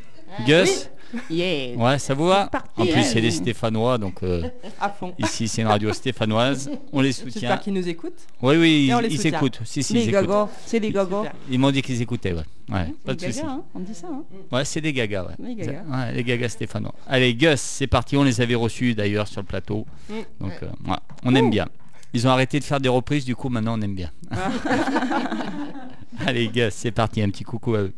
[0.46, 0.88] Gus
[1.30, 1.76] yeah.
[1.76, 2.50] Ouais, ça vous va.
[2.76, 4.48] En plus, c'est des Stéphanois, donc euh,
[4.80, 5.14] À fond.
[5.18, 6.70] ici, c'est une radio stéphanoise.
[6.92, 7.40] On les soutient.
[7.40, 8.22] J'espère qu'ils nous écoutent.
[8.42, 9.38] Oui, oui, Et on ils, les ils soutient.
[9.38, 9.60] écoutent.
[9.64, 10.48] Si, si, les écoutent.
[10.66, 10.88] c'est les.
[10.88, 11.32] Super.
[11.50, 12.42] Ils m'ont dit qu'ils écoutaient, ouais.
[12.70, 14.06] ouais pas Les de gagas, hein, on dit ça.
[14.10, 14.22] hein.
[14.52, 15.34] Ouais, c'est des gagas, ouais.
[15.38, 15.82] Les gagas.
[15.90, 16.94] Ouais, les gagas stéphanois.
[17.08, 18.16] Allez, Gus, c'est parti.
[18.16, 19.86] On les avait reçus d'ailleurs sur le plateau.
[20.08, 20.14] Mm.
[20.40, 21.66] Donc, euh, ouais, on aime bien.
[22.12, 24.10] Ils ont arrêté de faire des reprises, du coup, maintenant, on aime bien.
[26.26, 27.20] Allez, Gus, c'est parti.
[27.22, 27.92] Un petit coucou à eux.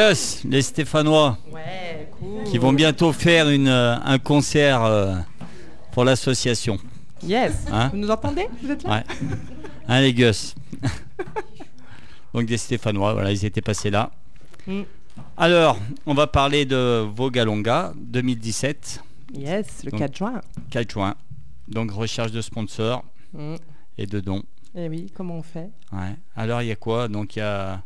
[0.00, 2.44] Gus, les Stéphanois, Ouais, cool.
[2.44, 5.14] qui vont bientôt faire une, euh, un concert euh,
[5.92, 6.76] pour l'association.
[7.22, 7.64] Yes.
[7.72, 7.88] Hein?
[7.88, 8.46] Vous nous entendez?
[8.62, 8.90] Vous êtes là?
[8.90, 9.04] Ouais.
[9.88, 10.54] Hein, les Gus?
[12.34, 14.10] Donc des Stéphanois, voilà, ils étaient passés là.
[14.66, 14.82] Mm.
[15.38, 19.02] Alors, on va parler de Vogalonga 2017,
[19.34, 20.40] Yes, le Donc- 4 juin.
[20.70, 21.14] 4 juin.
[21.68, 23.54] Donc recherche de sponsors Mm.
[23.96, 24.42] et de dons.
[24.74, 25.70] Eh oui, comment on fait?
[25.90, 26.14] Ouais.
[26.36, 27.08] Alors il y a quoi?
[27.08, 27.82] Donc il y a,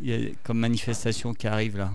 [0.00, 1.90] il y a comme manifestation qui arrive là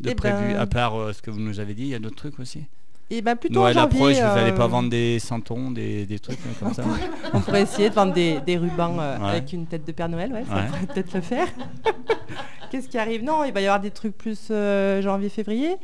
[0.00, 1.94] de Eh prévu, ben- à part euh, ce que vous nous avez dit, il y
[1.94, 2.64] a d'autres trucs aussi?
[3.10, 6.04] Et ben plutôt Noël en janvier, approche, vous n'allez euh, pas vendre des santons, des,
[6.04, 6.84] des trucs euh, comme ça?
[7.32, 9.28] On pourrait essayer de vendre des, des rubans euh, Ouais.
[9.30, 10.66] avec une tête de Père Noël, ouais, ça Ouais.
[10.66, 11.48] pourrait peut-être le faire.
[12.70, 13.22] Qu'est-ce qui arrive?
[13.24, 15.76] Non, il va y avoir des trucs plus euh, janvier-février.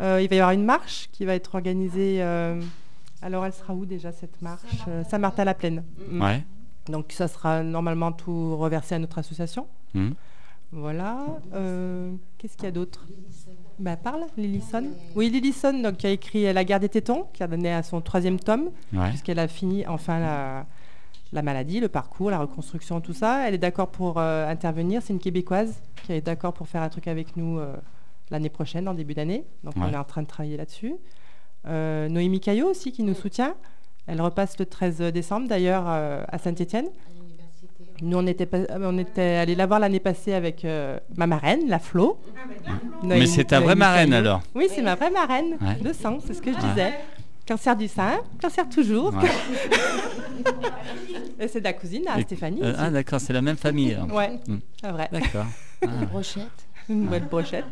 [0.00, 2.16] Euh, il va y avoir une marche qui va être organisée.
[2.20, 2.60] euh,
[3.22, 4.64] alors, elle sera où déjà cette marche?
[5.08, 5.84] Saint-Martin-la-Plaine.
[6.10, 6.22] Mm.
[6.22, 6.44] Ouais.
[6.88, 9.66] Donc, ça sera normalement tout reversé à notre association.
[9.94, 10.14] Mhm.
[10.74, 11.26] Voilà.
[11.54, 13.06] Euh, Qu'est-ce qu'il y a d'autre?
[13.78, 14.84] Bah, parle, Lillison.
[15.16, 18.00] Oui, Lillison, donc, qui a écrit La guerre des tétons, qui a donné à son
[18.00, 19.08] troisième tome Ouais.
[19.08, 20.66] puisqu'elle a fini enfin la,
[21.32, 23.48] la maladie, le parcours, la reconstruction, tout ça.
[23.48, 25.00] Elle est d'accord pour euh, intervenir.
[25.02, 27.74] C'est une Québécoise qui est d'accord pour faire un truc avec nous euh,
[28.30, 29.44] l'année prochaine, en début d'année.
[29.62, 30.94] Donc on est en train de travailler là-dessus.
[31.66, 33.54] Noémie Caillot aussi qui nous soutient.
[34.06, 36.88] Elle repasse le 13 décembre d'ailleurs à Saint-Étienne.
[38.02, 41.68] Nous, on était, pas- on était allés la voir l'année passée avec euh, ma marraine,
[41.68, 42.18] la Flo.
[43.02, 45.76] Mais Noémie- c'est ta vraie Noémie marraine alors Oui, c'est ma vraie marraine Ouais.
[45.80, 46.62] de sang, c'est ce que je Ouais.
[46.70, 46.92] disais.
[47.46, 49.14] Cancer du sein, cancer toujours.
[49.14, 49.28] Ouais.
[51.40, 52.60] Et c'est de la cousine à Et- Stéphanie.
[52.62, 52.80] Euh, aussi.
[52.82, 53.94] Ah d'accord, c'est la même famille.
[53.94, 54.12] alors.
[54.12, 54.56] ouais, Mm.
[54.80, 55.08] c'est vrai.
[55.12, 55.46] D'accord.
[55.82, 56.46] Ah, Brochette.
[56.88, 57.64] Une nouvelle brochette.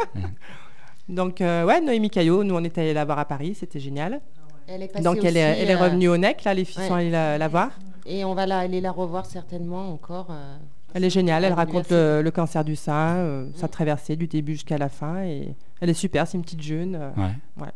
[1.08, 4.20] Donc, euh, ouais, Noémie Caillot, nous on était allés la voir à Paris, c'était génial.
[4.68, 6.64] Elle est passée Donc, elle est, aussi, elle est euh, revenue au NEC, là, les
[6.64, 6.88] filles ouais.
[6.88, 7.70] sont allées la, la voir.
[8.10, 10.26] Et on va la, aller la revoir certainement encore.
[10.30, 10.56] euh,
[10.94, 14.26] Elle est géniale, elle à raconte le, le cancer du sein, euh, sa traversée du
[14.26, 15.22] début jusqu'à la fin.
[15.22, 16.96] Et elle est super, c'est une petite jeune.
[16.96, 17.22] euh, ouais.
[17.58, 17.66] Ouais.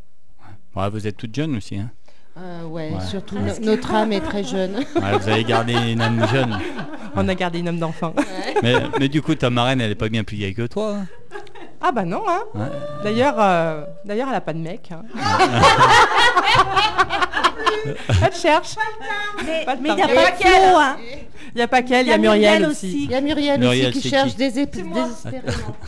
[0.41, 0.83] Ouais.
[0.83, 1.79] Ouais, vous êtes toute jeune aussi.
[1.79, 1.91] Hein
[2.37, 3.01] euh, ouais, Ouais.
[3.01, 4.75] surtout no- notre âme est très jeune.
[4.97, 6.59] Ouais, vous avez gardé une âme jeune.
[7.15, 8.13] On a gardé une homme d'enfant.
[8.61, 10.97] Mais, mais du coup, ta marraine, elle est pas bien plus vieille que toi.
[10.97, 11.07] hein
[11.87, 12.63] ah bah non, hein Ouais.
[13.03, 14.91] D'ailleurs, euh, d'ailleurs, elle a pas de mec.
[14.91, 15.03] hein.
[18.23, 18.75] elle cherche.
[19.45, 20.15] Mais Pas de mais il n'y a temps.
[20.15, 20.97] pas Et Flo, hein.
[21.55, 23.05] Il n'y a pas qu'elle, il y a Muriel aussi.
[23.05, 25.07] Il y a Muriel, Muriel, aussi qui c'est cherche qui des désespérément.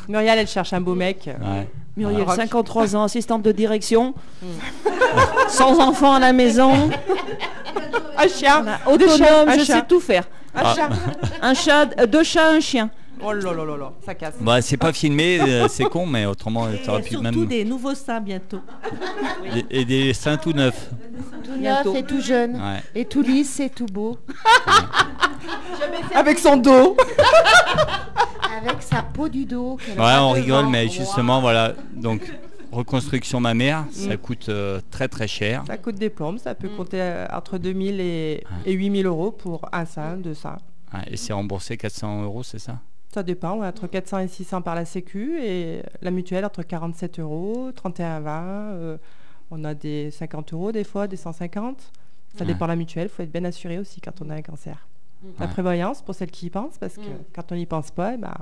[0.08, 1.26] Muriel, elle cherche un beau mec.
[1.26, 1.68] Ouais.
[1.96, 2.36] Muriel, Rock.
[2.36, 4.12] 53 ans, assistante de direction,
[5.48, 6.90] sans enfant à la maison,
[8.18, 9.76] Un chien voilà, Deux chiens, autonome, un je chien.
[9.76, 10.24] sais tout faire.
[10.54, 10.74] Un Ah.
[10.74, 10.88] chat
[11.42, 12.90] Un chat, euh, deux chats, un chien.
[13.22, 14.34] Oh là là là là, ça casse.
[14.40, 17.46] Bah, c'est pas filmé, euh, c'est con, mais autrement, Et ça aurait pu surtout même.
[17.46, 18.60] des nouveaux seins bientôt.
[19.70, 20.90] Et, et des seins tout neufs.
[21.44, 22.56] Tout neuf et tout jeune.
[22.56, 22.82] Ouais.
[22.94, 24.18] Et tout lisse et tout beau.
[26.14, 26.96] Avec son dos
[28.58, 29.78] Avec sa peau du dos.
[29.96, 30.90] Ouais, on rigole, mais Wow.
[30.92, 31.74] justement, voilà.
[31.94, 32.20] Donc,
[32.72, 34.18] reconstruction mammaire, ça Mm.
[34.18, 35.62] coûte euh, très très cher.
[35.66, 36.76] Ça coûte des plombes, ça peut Mm.
[36.76, 40.56] compter euh, entre 2000 et, et 8000 euros pour un sein, deux seins.
[40.92, 42.78] Ouais, et c'est remboursé 400 euros, c'est ça?
[43.16, 47.18] Ça dépend, ouais, entre 400 et 600 par la Sécu et la mutuelle entre 47
[47.18, 48.28] euros, 31,20.
[48.74, 48.98] euh,
[49.50, 51.80] on a des 50 euros des fois, des 150.
[52.36, 52.46] Ça Ouais.
[52.52, 54.86] dépend de la mutuelle, il faut être bien assuré aussi quand on a un cancer.
[55.40, 55.50] La Ouais.
[55.50, 57.24] prévoyance pour celles qui y pensent, parce que Mm.
[57.34, 58.34] quand on n'y pense pas, eh ben,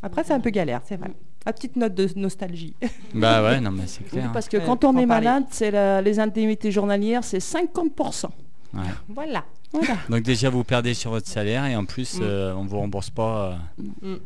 [0.00, 1.10] après c'est un peu galère, c'est vrai.
[1.44, 2.74] La petite note de nostalgie.
[3.14, 4.30] Bah ouais, non, mais c'est Oui, clair.
[4.32, 5.26] parce que quand on est parler.
[5.26, 8.30] malade, c'est la- les indemnités journalières, c'est 50%.
[8.74, 8.82] Ouais.
[9.08, 9.44] voilà.
[9.72, 9.96] Voilà.
[10.08, 12.22] Donc déjà, vous perdez sur votre salaire et en plus, Mm.
[12.22, 13.58] euh, on vous rembourse pas.
[14.04, 14.16] euh,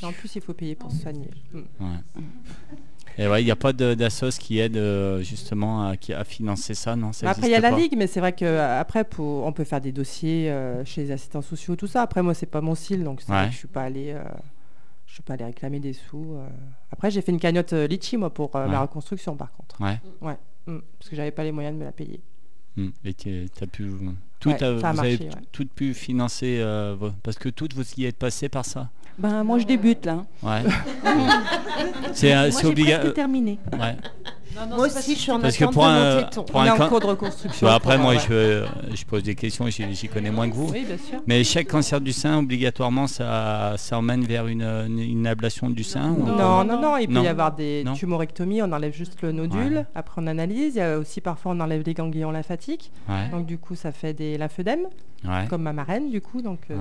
[0.00, 1.30] Et en plus, il faut payer pour se soigner.
[1.52, 1.58] Mm.
[1.80, 2.22] ouais.
[3.18, 6.72] Et ouais, il n'y a pas d'assos qui aide euh, justement à, qui- à financer
[6.74, 7.12] ça, non?
[7.12, 9.52] Ça Après, il y a la ligue, mais c'est vrai que euh, après, pour- on
[9.52, 12.00] peut faire des dossiers euh, chez les assistants sociaux, tout ça.
[12.02, 13.46] Après, moi, c'est pas mon style, donc c'est vrai Ouais.
[13.48, 14.22] que je suis pas allée, euh,
[15.06, 16.34] je suis pas allée réclamer des sous.
[16.36, 16.48] euh.
[16.90, 18.70] Après, j'ai fait une cagnotte euh, litchi moi pour euh, Ouais.
[18.70, 19.78] ma reconstruction, par contre.
[19.82, 20.00] Ouais.
[20.66, 20.78] Mm.
[20.98, 22.22] Parce que j'avais pas les moyens de me la payer.
[22.76, 22.88] Mm.
[23.04, 23.90] Et tu as pu.
[24.40, 25.30] Tout Ouais, a- vous avez ouais.
[25.52, 28.90] tout pu financer euh, parce que toutes vous y êtes passé par ça.
[29.18, 30.24] Ben, moi, je débute là.
[30.42, 30.62] Ouais.
[32.12, 33.14] c'est euh, Moi, c'est j'ai obligatoire.
[33.14, 33.58] terminé.
[33.72, 33.96] Ouais.
[34.68, 37.66] Moi aussi, je suis en Parce que pour de un- pour un can- de reconstruction.
[37.66, 40.54] Bah, après, pour, moi, euh, je, je pose des questions, j'y j'y connais moins que
[40.54, 40.70] vous.
[40.70, 41.20] Oui, bien sûr.
[41.26, 45.82] Mais chaque cancer du sein, obligatoirement, ça, ça emmène vers une, une- une ablation du
[45.82, 47.22] sein ou- Non, non, non, il peut Non.
[47.24, 47.94] y avoir des Non.
[47.94, 49.86] tumorectomies, on enlève juste le nodule, Ouais.
[49.94, 53.46] après on analyse, il y a aussi parfois on enlève les ganglions lymphatiques, Ouais, donc
[53.46, 54.84] du coup ça fait des lymphodèmes,
[55.24, 56.80] ouais, comme ma marraine du coup, donc euh, ouais.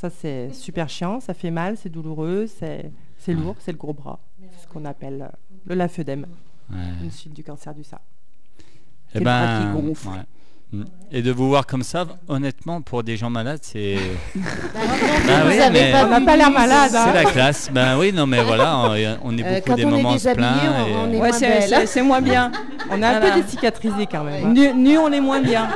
[0.00, 3.92] Ça c'est super chiant, ça fait mal, c'est douloureux, c'est c'est lourd, c'est le gros
[3.92, 5.36] bras, c'est ce qu'on appelle euh,
[5.66, 6.26] le lymphœdème,
[6.70, 6.76] ouais.
[7.02, 7.98] une suite du cancer du sein.
[9.14, 10.14] Eh le bras ben, qui ouais.
[10.72, 10.84] Mm.
[11.10, 13.96] Et de vous voir comme ça, honnêtement, pour des gens malades, c'est.
[14.34, 14.40] Bah,
[15.26, 16.92] Bah vous oui, avez mais- pas On n'a pas l'air malade.
[16.94, 17.04] hein.
[17.06, 17.70] C'est la classe.
[17.72, 18.88] Ben oui, non, mais voilà, on,
[19.24, 20.26] on est Euh, beaucoup des moments et-
[21.18, 22.50] Ouais, moins c'est moins bien.
[22.90, 23.34] On est un Voilà.
[23.34, 24.46] peu décicatrisé quand même.
[24.46, 24.52] hein.
[24.52, 25.68] Nu, nu, on est moins bien.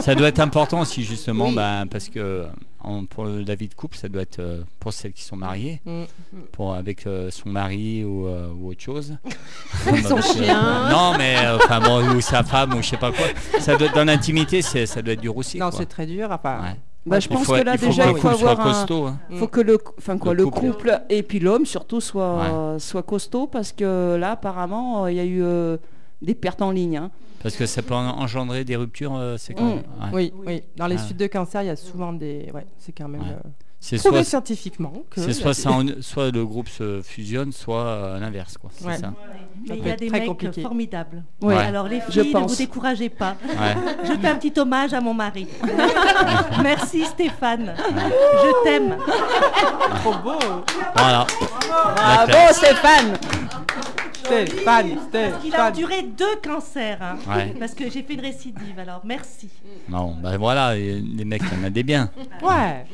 [0.00, 1.54] Ça doit être important aussi, justement, Oui.
[1.54, 2.46] ben, parce que
[2.84, 5.80] en- pour la vie de couple, ça doit être euh, pour celles qui sont mariées,
[5.84, 6.02] Mm.
[6.52, 9.16] pour, avec euh, son mari ou, euh, ou autre chose.
[10.08, 10.88] Son chien.
[10.90, 13.26] Non, mais euh, enfin, bon, ou sa femme, ou je sais pas quoi.
[13.60, 15.58] Ça doit, dans l'intimité, ça doit être dur aussi.
[15.58, 16.28] Non, c'est très dur.
[16.30, 16.76] Enfin, Ouais.
[17.06, 18.40] Bah, je Il pense faut, que là il faut déjà que il le faut couple
[18.40, 19.06] soit avoir un, costaud.
[19.08, 19.18] hein.
[19.34, 20.66] faut que le, enfin quoi, Le le couple.
[20.70, 25.20] couple et puis l'homme surtout soit soit costaud parce que là apparemment euh, il y
[25.20, 25.76] a eu euh,
[26.22, 26.96] des pertes en ligne.
[26.96, 27.10] hein.
[27.44, 29.68] Parce que ça peut en- engendrer des ruptures, euh, c'est quand Mm.
[29.68, 29.78] même.
[29.78, 30.10] ouais.
[30.12, 30.62] oui, oui.
[30.76, 31.04] Dans les Ah.
[31.04, 32.50] suites de cancer, il y a souvent des.
[32.52, 33.28] Ouais, c'est quand même Ouais.
[33.30, 33.48] euh,
[33.80, 35.20] C'est soit, scientifiquement que.
[35.30, 38.56] soit, des- ça en- soit le groupe se fusionne, soit euh, l'inverse.
[38.56, 38.70] quoi.
[38.74, 38.96] C'est Ouais.
[38.96, 39.12] ça.
[39.68, 40.62] Mais il y a des mecs compliqué.
[40.62, 41.22] formidables.
[41.42, 41.54] Ouais.
[41.54, 43.36] Alors les Je filles, ne vous découragez pas.
[43.46, 43.76] Ouais.
[44.04, 45.46] Je fais un petit hommage à mon mari.
[46.62, 47.74] Merci Stéphane.
[47.76, 48.96] Je t'aime.
[50.02, 50.38] Trop beau.
[50.96, 51.26] Voilà.
[51.94, 52.64] Bravo classe.
[54.24, 54.46] Stéphane.
[54.48, 55.72] Stéphane, Il a Stéphane.
[55.72, 56.98] enduré deux cancers.
[57.02, 57.54] hein, Ouais.
[57.58, 58.78] Parce que j'ai fait une récidive.
[58.78, 59.50] Alors merci.
[59.88, 62.10] Non, ben voilà, les mecs, il y en a des biens.
[62.42, 62.84] Ouais.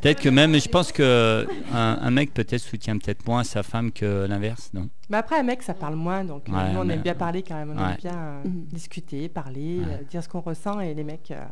[0.00, 3.90] Peut-être que même, je pense que un, un mec peut-être soutient peut-être moins sa femme
[3.90, 4.88] que l'inverse, non?
[5.10, 7.14] Mais après, un mec, ça parle moins, donc euh, Ouais, nous, on mais- aime bien
[7.14, 7.72] parler quand même.
[7.76, 7.90] On Ouais.
[7.90, 8.66] aime bien euh, Mhm.
[8.72, 9.94] discuter, parler, Ouais.
[10.00, 10.78] euh, dire ce qu'on ressent.
[10.78, 11.42] Et les mecs, euh,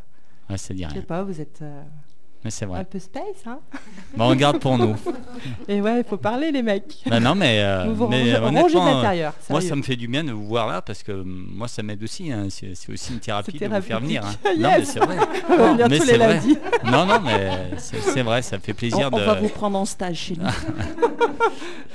[0.49, 1.83] Ouais, ça dit je sais pas, vous êtes euh,
[2.45, 2.85] Mais c'est un vrai.
[2.85, 3.59] peu space, hein
[4.17, 4.95] Bon, on garde pour nous.
[5.69, 7.03] Et ouais, il faut parler, les mecs.
[7.07, 10.07] Ben non, mais, euh, Vous vous mais de honnêtement, euh, moi, ça me fait du
[10.07, 12.31] bien de vous voir là parce que hum, moi, ça m'aide aussi.
[12.31, 12.47] hein.
[12.51, 14.25] C'est aussi une thérapie de vous faire venir.
[14.25, 14.35] hein.
[14.59, 15.17] Non, mais c'est vrai.
[15.51, 16.35] On va venir mais tous c'est les vrai.
[16.35, 16.59] lundis.
[16.85, 19.23] Non, non, mais c'est vrai, ça me fait On, plaisir on de.
[19.25, 20.47] va vous prendre en stage chez nous.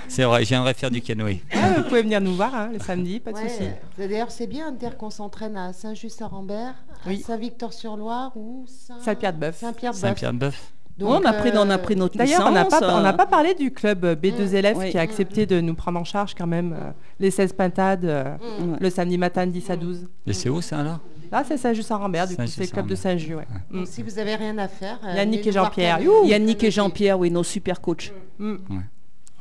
[0.08, 1.41] C'est vrai, j'aimerais faire du canoë.
[1.54, 3.47] Ah, vous pouvez venir nous voir hein, le samedi, pas de Ouais.
[3.47, 3.63] souci.
[3.97, 6.73] D'ailleurs, c'est bien de dire qu'on s'entraîne à Saint-Just-à-Rambert,
[7.07, 7.21] Oui.
[7.21, 9.57] Saint-Victor-sur-Loire ou Saint- Saint-Pierre-de-Bœuf.
[9.57, 10.01] Saint-Pierre-de-Bœuf.
[10.01, 10.73] Saint-Pierre-de-Bœuf.
[10.97, 13.01] Donc, on, a pris, on a euh, pris notre D'ailleurs, on n'a licence, pas, on
[13.01, 14.91] n'a euh, pas parlé du club euh, B2LF Oui.
[14.91, 18.35] qui a accepté de nous prendre en charge quand même euh, les 16 pintades euh,
[18.59, 18.77] ouais.
[18.79, 20.07] le samedi matin de 10 à 12.
[20.27, 20.99] Et c'est où ça alors?
[21.31, 22.95] Là, c'est Saint-Just-à-Rambert, du coup, c'est le club de.
[22.95, 23.33] Saint-Just.
[23.33, 23.47] Ouais.
[23.69, 23.77] Mm.
[23.77, 25.99] Donc, si vous avez rien à faire, euh, Yannick et Jean-Pierre.
[26.25, 28.11] Yannick et Jean-Pierre, oui, nos super coachs.
[28.37, 28.57] Mm.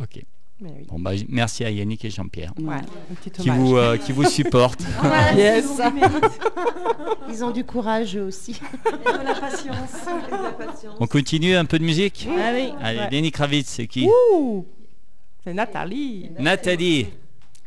[0.00, 0.24] Ok.
[0.62, 0.70] Oui.
[0.88, 2.52] Bon, bah, merci à Yannick et Jean-Pierre
[3.22, 4.84] petit qui vous, euh, qui vous supportent.
[5.36, 5.80] Yes.
[7.28, 8.52] Ils ont du courage eux aussi.
[8.84, 9.90] De la patience.
[10.98, 12.72] On continue un peu de musique Allez.
[12.82, 13.10] Allez, Ouais.
[13.10, 14.08] Lenny Kravitz, c'est qui
[15.42, 16.30] c'est Nathalie.
[16.38, 17.06] Nathalie.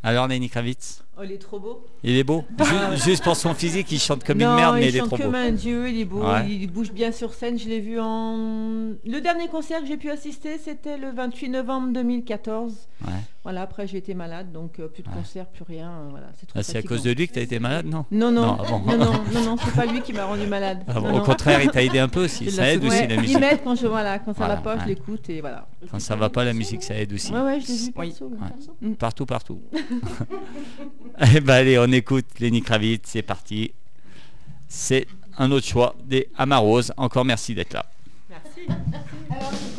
[0.03, 1.86] Alors Lenny Kravitz Oh, il est trop beau.
[2.04, 4.89] Il est beau Ju- Juste pour son physique, il chante comme non, une merde, mais
[4.89, 5.23] il est chante trop beau.
[5.23, 6.49] comme un dieu, il est beau, Ouais.
[6.49, 7.60] il bouge bien sur scène.
[7.60, 8.36] Je l'ai vu en.
[9.06, 12.73] Le dernier concert que j'ai pu assister, c'était le 28 novembre 2014.
[13.06, 13.12] Ouais.
[13.43, 15.89] Voilà, après j'ai été malade, donc euh, plus de concert, plus rien.
[15.91, 17.86] euh, voilà, c'est trop Ah, c'est à cause de lui que tu as été malade,
[17.86, 18.06] non?
[18.10, 18.79] Non, non, Non, ah bon.
[18.79, 20.82] non, non, non, non, c'est pas lui qui m'a rendu malade.
[20.88, 21.23] Ah bon, Non, Au non.
[21.25, 22.45] contraire, il t'a aidé un peu aussi.
[22.45, 23.39] Il Ça aide aussi Ouais, la il musique.
[23.41, 24.82] m'aide quand je voilà, quand ça Voilà, va pas, ouais.
[24.84, 25.67] je l'écoute et voilà.
[25.91, 27.34] Quand ça va pas, la musique, ça aide aussi.
[27.34, 28.08] Ouais, ouais, je l'ai vu Oui.
[28.12, 28.38] perso, Ouais.
[28.47, 28.95] perso.
[28.97, 29.62] Partout, partout.
[31.36, 33.73] eh ben allez, on écoute Lenny Kravitz, c'est parti.
[34.69, 35.06] C'est
[35.38, 36.91] un autre choix des Amaros.
[36.95, 37.86] Encore merci d'être là.
[38.29, 39.73] Broadway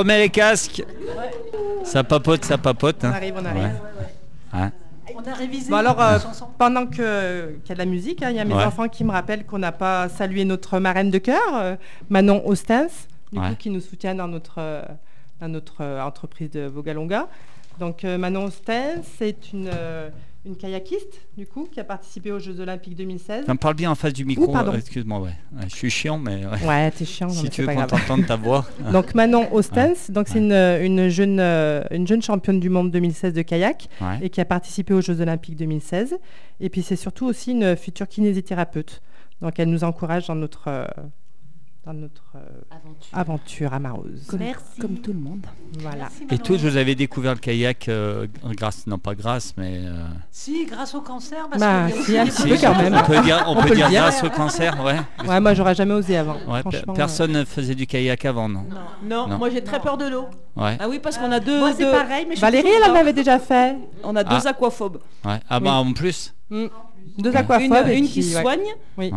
[0.00, 0.82] remet les casques.
[1.84, 2.96] Ça papote, ça papote.
[3.02, 3.12] On hein.
[3.12, 3.62] arrive, on arrive.
[3.62, 3.70] Ouais.
[4.52, 4.72] Hein.
[5.14, 6.18] On a révisé Bon alors, euh,
[6.58, 8.64] pendant que- qu'il y a de la musique, hein, il y a mes Ouais.
[8.64, 11.76] enfants qui me rappellent qu'on n'a pas salué notre marraine de cœur, euh,
[12.08, 13.50] Manon Ostens, du Ouais.
[13.50, 14.82] coup, qui nous soutient dans notre, euh,
[15.40, 17.28] dans notre entreprise de Vogalonga.
[17.78, 20.10] Donc Manon Ostens, c'est une, euh,
[20.46, 23.44] une kayakiste, du coup, qui a participé aux Jeux Olympiques 2016.
[23.44, 24.56] T'en parles bien en face du micro.
[24.56, 25.34] Euh, Excuse-moi, ouais.
[25.52, 26.66] Ouais, Je suis chiant, mais ouais.
[26.66, 28.66] Ouais, t'es chiant, non, si mais tu veux qu'on t'entende ta voix.
[28.92, 33.34] Donc Manon Ostens, donc c'est une, une jeune, euh, une jeune championne du monde 2016
[33.34, 33.88] de kayak
[34.22, 36.16] et qui a participé aux Jeux Olympiques 2016.
[36.60, 39.02] Et puis c'est surtout aussi une future kinésithérapeute.
[39.42, 40.84] Donc elle nous encourage dans notre, euh,
[41.86, 43.18] dans notre euh, Aventure.
[43.18, 44.26] aventure amoureuse.
[44.28, 44.80] Comme, Merci.
[44.80, 45.46] comme tout le monde.
[45.78, 46.08] Voilà.
[46.20, 50.04] Merci, Et tous, vous avez découvert le kayak euh, grâce, non pas grâce, mais euh,
[50.30, 52.94] Si, grâce au cancer, parce Bah, que si, un petit peu quand même.
[52.94, 54.00] On peut dire, on On peut peut le dire dire.
[54.02, 54.98] grâce au cancer, ouais.
[55.26, 56.36] Ouais, moi j'aurais jamais osé avant.
[56.46, 56.60] Ouais,
[56.94, 58.66] personne ne faisait du kayak avant, non?
[58.68, 58.76] Non.
[59.02, 59.38] Non, Non.
[59.38, 60.26] moi j'ai très peur de l'eau.
[60.56, 60.76] Ouais.
[60.78, 62.90] Ah oui, parce qu'on a deux, Moi, c'est deux- pareil, mais je suis Valérie, elle
[62.90, 63.76] en avait déjà fait.
[64.04, 64.50] on a deux Ah.
[64.50, 64.98] aquaphobes.
[65.24, 65.40] ouais.
[65.48, 66.34] Ah bah en plus.
[66.50, 66.66] Mm.
[67.18, 67.62] Deux aquaphobes.
[67.86, 68.60] Une, et une qui soigne,
[68.98, 69.10] Oui.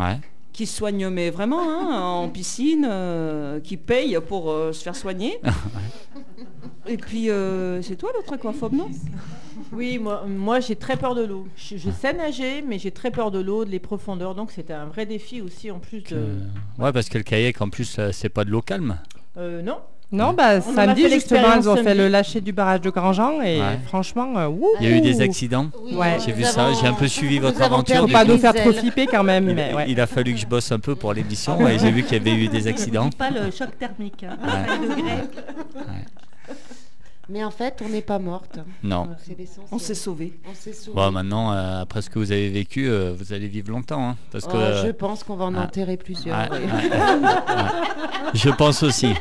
[0.54, 5.38] Qui soigne mais vraiment hein, en piscine, euh, qui paye pour euh, se faire soigner.
[6.86, 8.88] Et puis euh, c'est toi l'autre aquaphobe, non?
[9.72, 11.46] Oui, moi, moi j'ai très peur de l'eau.
[11.56, 14.34] Je, je sais nager, mais j'ai très peur de l'eau, de les profondeurs.
[14.34, 16.36] Donc c'était un vrai défi aussi en plus de.
[16.78, 18.98] Ouais, parce que le kayak, en plus, c'est pas de l'eau calme.
[19.36, 19.78] Euh, non.
[20.14, 22.90] Non, bah, On en a samedi, justement, ils ont fait le lâcher du barrage de
[22.90, 23.78] Grandjean et Ouais.
[23.86, 25.66] franchement, euh, wouh Il y a eu des accidents.
[25.84, 26.18] Oui, Ouais.
[26.24, 28.00] J'ai vu ça, j'ai un peu suivi votre nous avons aventure.
[28.02, 29.84] Faut pas nous faire trop flipper quand même, Il, mais ouais.
[29.88, 32.20] il a fallu que je bosse un peu pour l'émission et j'ai vu qu'il y
[32.20, 33.10] avait eu des accidents.
[33.18, 34.24] Pas le choc thermique.
[34.24, 34.66] hein, à Ouais.
[34.68, 35.02] 5 degrés.
[37.28, 38.58] Mais en fait, on n'est pas morte.
[38.82, 39.08] Non.
[39.72, 40.38] On s'est sauvés.
[40.50, 40.94] On s'est sauvés.
[40.96, 44.10] Bon, maintenant, euh, après ce que vous avez vécu, euh, vous allez vivre longtemps.
[44.10, 45.64] hein, parce que, Oh, euh, je pense qu'on va en ah.
[45.64, 46.36] enterrer plusieurs.
[46.50, 46.66] Ouais, ouais.
[48.34, 49.14] Je pense aussi.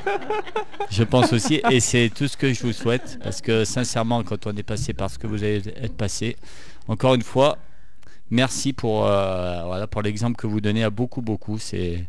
[0.89, 1.61] Je pense aussi.
[1.71, 3.19] Et c'est tout ce que je vous souhaite.
[3.23, 6.35] Parce que sincèrement, quand on est passé par ce que vous allez être passé,
[6.87, 7.57] encore une fois,
[8.29, 11.57] merci pour, euh, voilà, pour l'exemple que vous donnez à beaucoup, beaucoup.
[11.57, 12.05] C'est.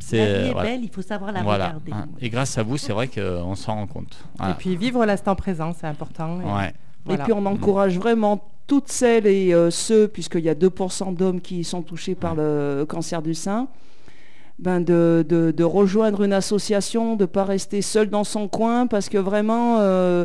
[0.00, 0.70] C'est, La vie euh, est voilà.
[0.70, 1.92] belle, il faut savoir la Voilà, regarder.
[1.92, 2.06] hein.
[2.20, 4.12] Et grâce à vous, c'est vrai qu'on s'en rend compte.
[4.12, 4.54] Et Voilà.
[4.54, 6.40] puis vivre l'instant présent, c'est important.
[6.40, 6.72] et Ouais.
[7.04, 7.22] voilà.
[7.22, 11.40] Et puis on encourage vraiment toutes celles et euh, ceux, puisqu'il y a 2% d'hommes
[11.40, 13.68] qui sont touchés par le cancer du sein,
[14.58, 18.86] ben de, de- de rejoindre une association, de ne pas rester seul dans son coin,
[18.86, 20.24] parce que vraiment, euh,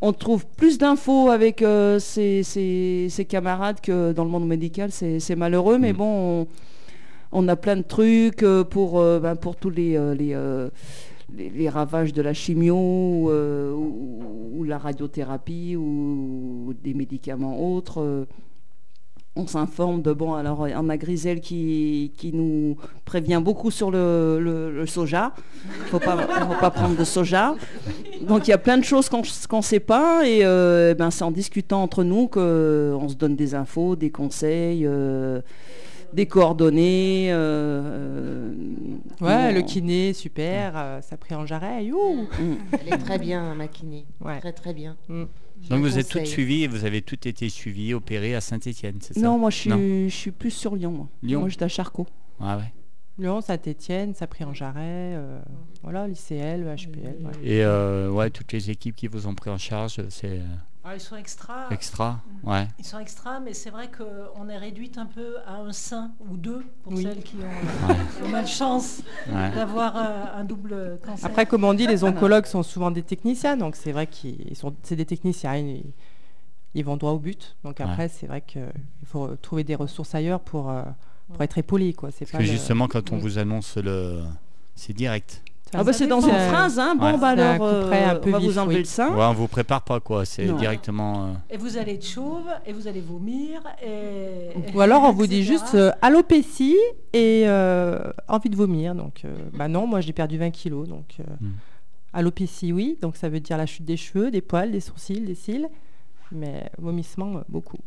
[0.00, 4.90] on trouve plus d'infos avec euh, ses, ses- ses camarades que dans le monde médical,
[4.92, 5.96] c'est c'est malheureux, mais Mm.
[5.96, 6.46] bon, on,
[7.32, 9.96] on a plein de trucs euh, pour, euh, ben, pour tous les...
[9.96, 10.70] euh,
[11.36, 18.26] les, ravages de la chimio ou, la radiothérapie ou, des médicaments autres.
[19.36, 25.34] on s'informe de bon alors on a Grisel qui, nous prévient beaucoup sur le, soja.
[25.90, 27.54] Faut pas faut pas prendre de soja.
[28.22, 30.40] Donc il y a plein de choses qu'on ne sait pas et
[30.94, 34.88] ben, c'est en discutant entre nous qu'on se donne des infos, des conseils.
[36.12, 37.28] Des coordonnées.
[37.32, 38.54] euh, euh,
[39.20, 42.22] Ouais, le kiné, super, euh, ça pris en jarret, youhou.
[42.40, 42.54] Mm.
[42.80, 44.06] Elle est très bien, ma kiné.
[44.20, 44.38] Ouais.
[44.38, 44.96] Très, très bien.
[45.08, 45.24] Mm.
[45.70, 49.14] Donc vous êtes toutes suivies et vous avez toutes été suivies, opérées à Saint-Etienne, c'est
[49.14, 49.20] ça?
[49.20, 49.76] Non, moi je suis, Non.
[49.78, 50.92] je suis plus sur Lyon.
[50.92, 51.40] Moi, Lyon.
[51.40, 52.06] Moi, j'étais à Charcot.
[52.40, 52.72] Ah ouais.
[53.18, 54.78] Lyon, Saint-Etienne, ça pris en jarret,
[55.16, 55.40] euh,
[55.82, 57.16] voilà, l'ICL, le HPL.
[57.26, 57.32] ouais.
[57.42, 60.40] Et euh, ouais, toutes les équipes qui vous ont pris en charge, c'est
[60.90, 61.66] Ah, ils sont extra.
[61.70, 62.20] extra.
[62.42, 62.66] Ouais.
[62.78, 66.36] Ils sont extra, mais c'est vrai qu'on est réduite un peu à un sein ou
[66.38, 67.02] deux pour Oui.
[67.02, 68.30] celles qui ont Ouais.
[68.30, 69.50] malchance Ouais.
[69.54, 71.26] d'avoir euh, un double cancer.
[71.26, 74.74] Après, comme on dit, les oncologues sont souvent des techniciens, donc c'est vrai qu'ils sont,
[74.82, 75.84] c'est des techniciens, ils,
[76.74, 77.56] ils vont droit au but.
[77.64, 78.62] Donc après, c'est vrai qu'il
[79.04, 80.82] faut trouver des ressources ailleurs pour, euh,
[81.34, 82.10] pour être épaulé, quoi.
[82.10, 83.20] C'est Parce pas que le- justement, quand on Mm.
[83.20, 84.22] vous annonce le...
[84.74, 85.42] C'est direct.
[85.74, 86.94] Ah bah c'est dans une phrase, hein.
[86.94, 87.18] Bon Ouais.
[87.18, 88.80] bah alors, coup près un euh, peu on va vif, vous enlever oui.
[88.80, 89.10] le sein.
[89.14, 91.26] Ouais, on vous prépare pas quoi, c'est directement...
[91.26, 94.50] euh, Et vous allez être chauve, et vous allez vomir, et...
[94.74, 96.76] Ou alors on vous dit juste euh, alopécie
[97.12, 97.98] et euh,
[98.28, 98.94] envie de vomir.
[98.94, 100.88] Donc, euh, bah non, moi j'ai perdu 20 kilos.
[100.88, 101.50] Donc, euh, Mm.
[102.14, 102.98] alopécie, oui.
[103.02, 105.68] Donc ça veut dire la chute des cheveux, des poils, des sourcils, des cils.
[106.32, 107.78] Mais vomissement, beaucoup.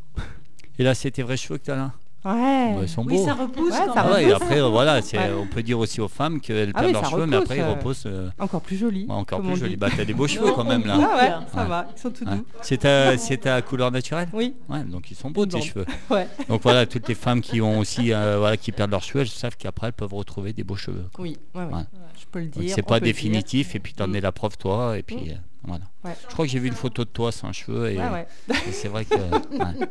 [0.80, 1.92] Et là, c'était vrais cheveux que tu as là?
[2.24, 2.74] Ouais.
[2.76, 3.26] Bah, Ils sont Oui, beaux.
[3.26, 4.12] ça repousse Ouais, quand ça même.
[4.12, 5.32] Ah ouais, et après, euh, voilà, c'est- Ouais.
[5.36, 7.52] on peut dire aussi aux femmes qu'elles Ah perdent oui, leurs ça cheveux, mais repousse,
[7.52, 9.06] après, ils euh, reposent euh, Encore plus joli.
[9.06, 9.76] ouais, encore comme plus on dit.
[9.76, 10.98] Bah, t'as des beaux cheveux quand même là.
[11.02, 11.68] Ah ouais, ça Ouais.
[11.70, 11.88] va.
[11.96, 12.36] Ils sont tout Ouais.
[12.36, 12.46] doux.
[12.62, 14.30] C'est ta, c'est ta couleur naturelle?
[14.34, 14.54] Oui.
[14.70, 15.86] Ouais, donc ils sont beaux tes cheveux.
[16.12, 16.28] Ouais.
[16.48, 19.28] Donc voilà, toutes les femmes qui ont aussi, euh, voilà, qui perdent leurs cheveux, elles
[19.28, 21.06] savent qu'après elles peuvent retrouver des beaux cheveux.
[21.14, 21.24] quoi.
[21.24, 21.38] Oui.
[21.56, 21.74] ouais, ouais.
[21.74, 21.82] Ouais.
[22.20, 22.76] Je peux le Donc dire.
[22.76, 23.16] c'est on pas peut le dire.
[23.16, 24.16] définitif, et puis t'en Mm.
[24.18, 25.86] es la preuve toi, et puis euh, voilà.
[26.06, 26.12] Ouais.
[26.28, 28.28] Je crois que j'ai vu une photo de toi sans cheveux, et, Ouais, ouais.
[28.50, 29.16] et c'est vrai que.
[29.16, 29.88] ouais.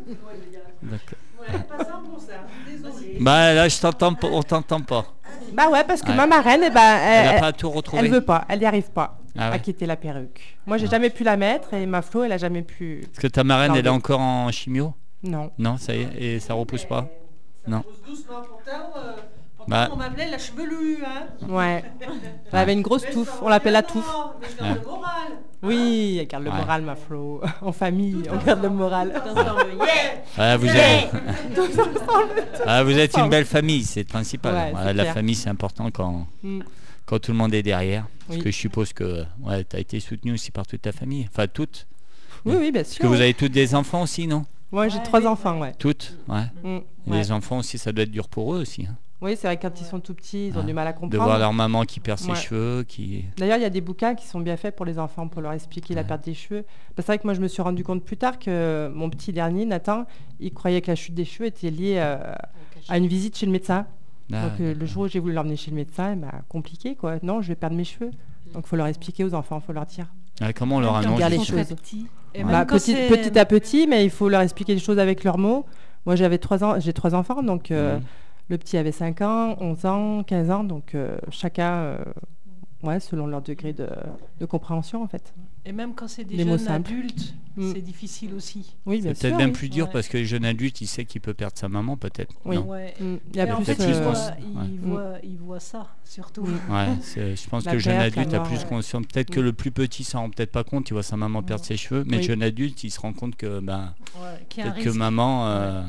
[0.82, 1.18] D'accord.
[3.20, 5.04] Bah là, je t'entends pas, on t'entend pas.
[5.52, 6.16] Bah ouais, parce que Ouais.
[6.16, 8.02] ma marraine, eh ben, Elle elle, a pas tout retrouvé.
[8.02, 9.60] elle veut pas, elle n'y arrive pas Ah à ouais.
[9.60, 10.56] quitter la perruque.
[10.66, 13.02] Moi, j'ai jamais pu la mettre et ma Flo, elle a jamais pu.
[13.12, 14.94] Parce que ta marraine, elle est encore en chimio?
[15.22, 15.50] Non.
[15.58, 17.06] Non, ça y est, et ça repousse pas?
[17.66, 17.82] Non.
[18.06, 19.12] Doucement, pourtant, euh,
[19.56, 19.88] pourtant Bah.
[19.92, 21.04] on m'appelait la chevelue.
[21.04, 21.46] Hein.
[21.48, 21.84] Ouais.
[22.52, 23.40] Elle avait une grosse touffe.
[23.42, 24.10] On l'appelle la touffe.
[24.40, 25.32] Mais je garde le moral.
[25.62, 26.56] Oui, elle garde le Ouais.
[26.56, 27.42] moral, ma Flo.
[27.62, 29.12] En famille, on garde le moral.
[30.38, 31.10] Ah, vous êtes,
[32.66, 34.54] ah, vous êtes une belle famille, c'est le principal.
[34.54, 35.14] Ouais, Voilà, c'est la clair.
[35.14, 36.60] famille, c'est important quand, Mm.
[37.04, 38.06] quand tout le monde est derrière.
[38.26, 38.44] Parce Oui.
[38.44, 41.28] que je suppose que ouais, tu as été soutenu aussi par toute ta famille.
[41.32, 41.86] Enfin, toutes.
[42.44, 43.02] Oui, oui, bien Parce sûr.
[43.02, 44.44] que vous avez toutes des enfants aussi, non?
[44.72, 45.74] Moi, j'ai trois enfants, ouais.
[45.78, 46.44] Toutes Ouais.
[46.62, 46.78] Mm.
[47.12, 48.86] Les enfants aussi, ça doit être dur pour eux aussi.
[48.88, 48.96] hein.
[49.22, 50.98] Oui, c'est vrai que quand ils sont tout petits, ils ont du mal à De
[50.98, 51.24] comprendre.
[51.24, 52.36] voir leur maman qui perd ses Ouais.
[52.36, 53.24] cheveux, qui.
[53.36, 55.52] D'ailleurs, il y a des bouquins qui sont bien faits pour les enfants, pour leur
[55.52, 56.62] expliquer la perte des cheveux.
[56.62, 59.10] Parce que C'est vrai que moi, je me suis rendu compte plus tard que mon
[59.10, 60.06] petit dernier, Nathan,
[60.40, 62.16] il croyait que la chute des cheveux était liée euh,
[62.88, 63.86] à une visite chez le médecin.
[64.32, 67.16] Ah, Donc euh, le jour où j'ai voulu l'emmener chez le médecin, bah, compliqué quoi.
[67.22, 68.12] Non, je vais perdre mes cheveux.
[68.54, 70.06] Donc faut leur expliquer aux enfants, faut leur dire.
[70.40, 71.66] ah, comment on leur annonce les choses.
[71.74, 72.06] petits.
[72.34, 75.36] Et Bah, petit, petit à petit, mais il faut leur expliquer les choses avec leurs
[75.36, 75.66] mots.
[76.06, 77.98] Moi j'avais trois ans, j'ai trois enfants, donc euh.
[78.50, 81.98] Le petit avait 5 ans, 11 ans, 15 ans, donc euh, chacun, euh,
[82.82, 83.88] ouais, selon leur degré de,
[84.40, 85.32] de compréhension en fait.
[85.64, 87.72] Et même quand c'est des Les jeunes adultes, Mm.
[87.74, 88.76] c'est difficile aussi.
[88.86, 89.36] Oui, bien C'est peut-être sûr.
[89.38, 89.56] même oui.
[89.56, 89.92] plus dur Ouais.
[89.92, 92.32] parce que le jeune adulte, il sait qu'il peut perdre sa maman, peut-être.
[92.44, 92.56] Oui.
[92.58, 92.94] Ouais.
[93.00, 94.46] Mm, Il y a en plus, fait, plus il, euh, voit, il,
[94.78, 94.78] Mm.
[94.88, 96.42] voit, il voit ça, surtout.
[96.44, 98.64] Ouais, c'est- je pense La que le jeune adulte a plus ouais.
[98.68, 99.04] conscience.
[99.12, 101.64] Peut-être que le plus petit s'en rend peut-être pas compte, il voit sa maman perdre
[101.64, 102.22] ses cheveux, mais Oui.
[102.22, 103.94] le jeune adulte, il se rend compte que ben,
[104.54, 105.48] peut-être que maman.
[105.48, 105.82] euh,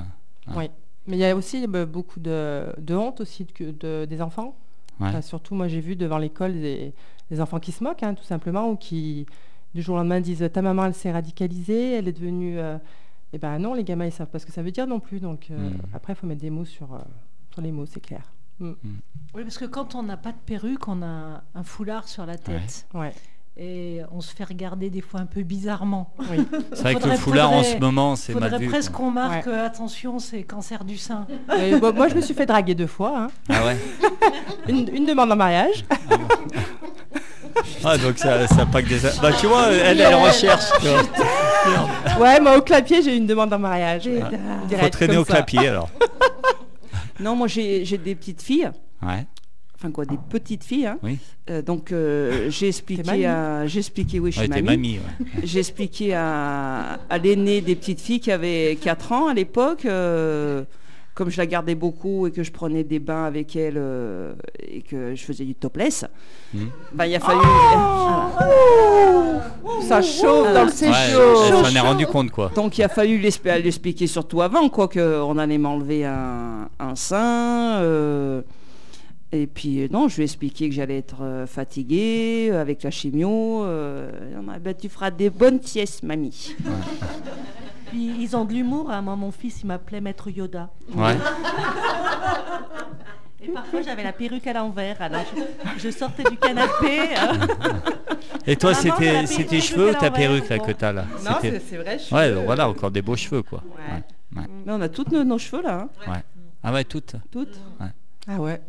[0.58, 0.66] Oui.
[1.08, 4.56] Mais il y a aussi bah, beaucoup de, de honte aussi de, de- des enfants.
[5.00, 5.08] Ouais.
[5.08, 6.94] Enfin, surtout, moi, j'ai vu devant l'école des,
[7.32, 9.26] des enfants qui se moquent, hein, tout simplement, ou qui,
[9.74, 12.60] du jour au lendemain, disent Ta maman, elle s'est radicalisée, elle est devenue.
[12.60, 12.78] euh,
[13.34, 15.20] Eh ben non, les gamins, ils savent pas ce que ça veut dire non plus.
[15.20, 15.78] Donc, euh, Mm.
[15.94, 17.00] après, il faut mettre des mots sur, euh,
[17.52, 18.32] sur les mots, c'est clair.
[18.60, 18.76] Oui,
[19.44, 22.86] parce que quand on n'a pas de perruque, on a un foulard sur la tête.
[22.94, 23.12] Ouais.
[23.64, 26.12] Et on se fait regarder des fois un peu bizarrement.
[26.32, 26.38] Oui.
[26.74, 28.72] C'est vrai que le Faudrait- foulard en ce moment, c'est Il mal faudrait vu.
[28.72, 31.28] presque qu'on marque euh, attention, c'est cancer du sein.
[31.60, 33.14] Et, bon, moi, je me suis fait draguer deux fois.
[33.16, 33.28] hein.
[33.50, 33.78] Ah ouais
[34.68, 35.86] Une, une demande en mariage.
[37.84, 39.00] Ah, donc ça, ça pas que des.
[39.22, 40.66] Bah, tu vois, elle, elle recherche.
[42.20, 44.04] Ouais, moi, au clapier, j'ai une demande en mariage.
[44.10, 45.34] Faut Direct, traîner comme au ça.
[45.34, 45.90] clapier alors.
[47.20, 48.72] Non, moi j'ai j'ai des petites filles.
[49.04, 49.28] Ouais.
[49.82, 50.86] Enfin quoi, des petites filles.
[50.86, 51.00] hein.
[51.02, 51.18] Oui.
[51.50, 54.62] Euh, donc euh, j'ai expliqué à, j'ai expliqué, oui, je Ouais, mamie.
[54.68, 55.00] mamie.
[55.00, 55.26] ouais.
[55.44, 60.62] J'ai expliqué à, à l'aînée des petites filles qui avait 4 ans à l'époque, euh,
[61.16, 64.82] comme je la gardais beaucoup et que je prenais des bains avec elle euh, et
[64.84, 66.06] que je faisais du topless,
[66.94, 67.40] ben, il a fallu...
[69.82, 70.94] Ça chauffe dans le C'est Ouais,
[71.64, 72.52] s'en est rendu compte quoi.
[72.56, 77.80] Donc il a fallu l'expli- l'expliquer surtout avant, quoi, qu'on allait m'enlever un, un sein.
[77.82, 78.42] euh,
[79.32, 82.84] et puis euh, non, je lui ai expliqué que j'allais être euh, fatiguée euh, avec
[82.84, 83.64] la chimio.
[83.64, 84.12] euh,
[84.62, 86.56] Ben, tu feras des bonnes siestes, mamie.
[87.90, 88.90] Puis ils ont de l'humour.
[88.90, 89.02] hein.
[89.02, 90.70] Moi, mon fils, il m'appelait Maître Yoda.
[90.96, 91.16] Ouais.
[93.44, 95.02] Et parfois, j'avais la perruque à l'envers.
[95.02, 95.24] Alors,
[95.76, 97.00] je, je sortais du canapé.
[97.18, 97.34] euh,
[98.46, 101.06] Et toi, c'était tes cheveux ou ta perruque là que t'as là?
[101.26, 101.98] Non, C'était- c'est c'est vrai.
[102.00, 103.64] je Ouais, voilà, encore des beaux cheveux quoi.
[103.76, 104.40] Ouais.
[104.42, 104.48] Ouais.
[104.66, 106.22] Mais on a toutes nos, nos cheveux là, hein,
[106.64, 107.16] Ah ouais, toutes.
[107.32, 107.60] toutes.
[108.28, 108.62] Ah ouais.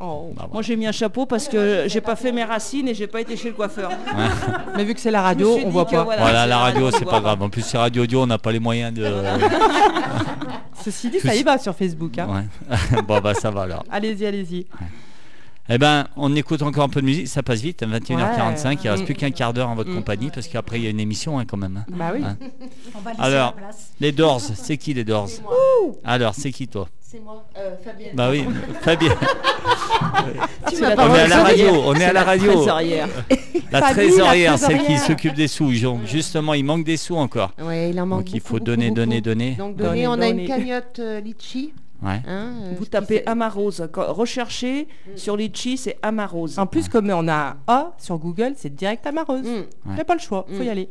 [0.00, 0.32] Oh.
[0.36, 3.06] Bah, Moi j'ai mis un chapeau parce que j'ai pas fait mes racines et j'ai
[3.08, 3.90] pas été chez le coiffeur.
[4.76, 6.04] Mais vu que c'est la radio, on voit pas.
[6.04, 7.42] voilà, la radio, c'est pas grave.
[7.42, 9.04] En plus, c'est radio audio, on n'a pas les moyens de.
[10.84, 12.16] Ceci dit, ça y va sur Facebook.
[12.18, 12.46] hein.
[12.70, 13.02] Ouais.
[13.06, 13.84] bon, bah ça va alors.
[13.90, 14.66] Allez-y, allez-y.
[15.70, 19.00] Eh ben, on écoute encore un peu de musique, ça passe vite, 21h45, il reste
[19.00, 19.04] Ouais.
[19.04, 19.96] plus qu'un quart d'heure en votre Mm.
[19.96, 21.76] compagnie, parce qu'après il y a une émission hein, quand même.
[21.76, 21.92] hein.
[21.94, 22.22] Bah oui.
[22.24, 22.36] Hein.
[22.94, 23.90] On va laisser Alors, la place.
[24.00, 25.28] les Doors, c'est qui les Doors
[26.04, 28.12] Alors, c'est qui toi C'est moi, euh, Fabienne.
[28.14, 28.44] Bah oui,
[28.80, 29.14] Fabien.
[30.72, 31.72] C'est m'as la pas On est à la trésorière.
[31.72, 32.52] radio, on est à la radio.
[32.52, 33.08] trésorière.
[33.72, 35.70] La trésorière, celle qui s'occupe des sous.
[36.06, 37.52] Justement, il manque des sous encore.
[37.60, 39.00] Ouais, il en manque Donc il beaucoup, faut beaucoup, donner, beaucoup.
[39.00, 39.50] donner, donner.
[39.52, 41.72] Donc Donner, donner, on a une cagnotte euh, litchi.
[42.02, 42.22] Ouais.
[42.28, 43.88] hein, euh, Vous tapez Amarose.
[43.94, 44.86] Recherchez
[45.16, 46.58] sur Litchi, c'est Amarose.
[46.58, 49.46] En plus, comme on a un A sur Google, c'est direct à Mareuse.
[49.46, 49.64] Mm.
[49.86, 50.66] Il n'y a pas le choix, faut Mm.
[50.66, 50.88] y aller.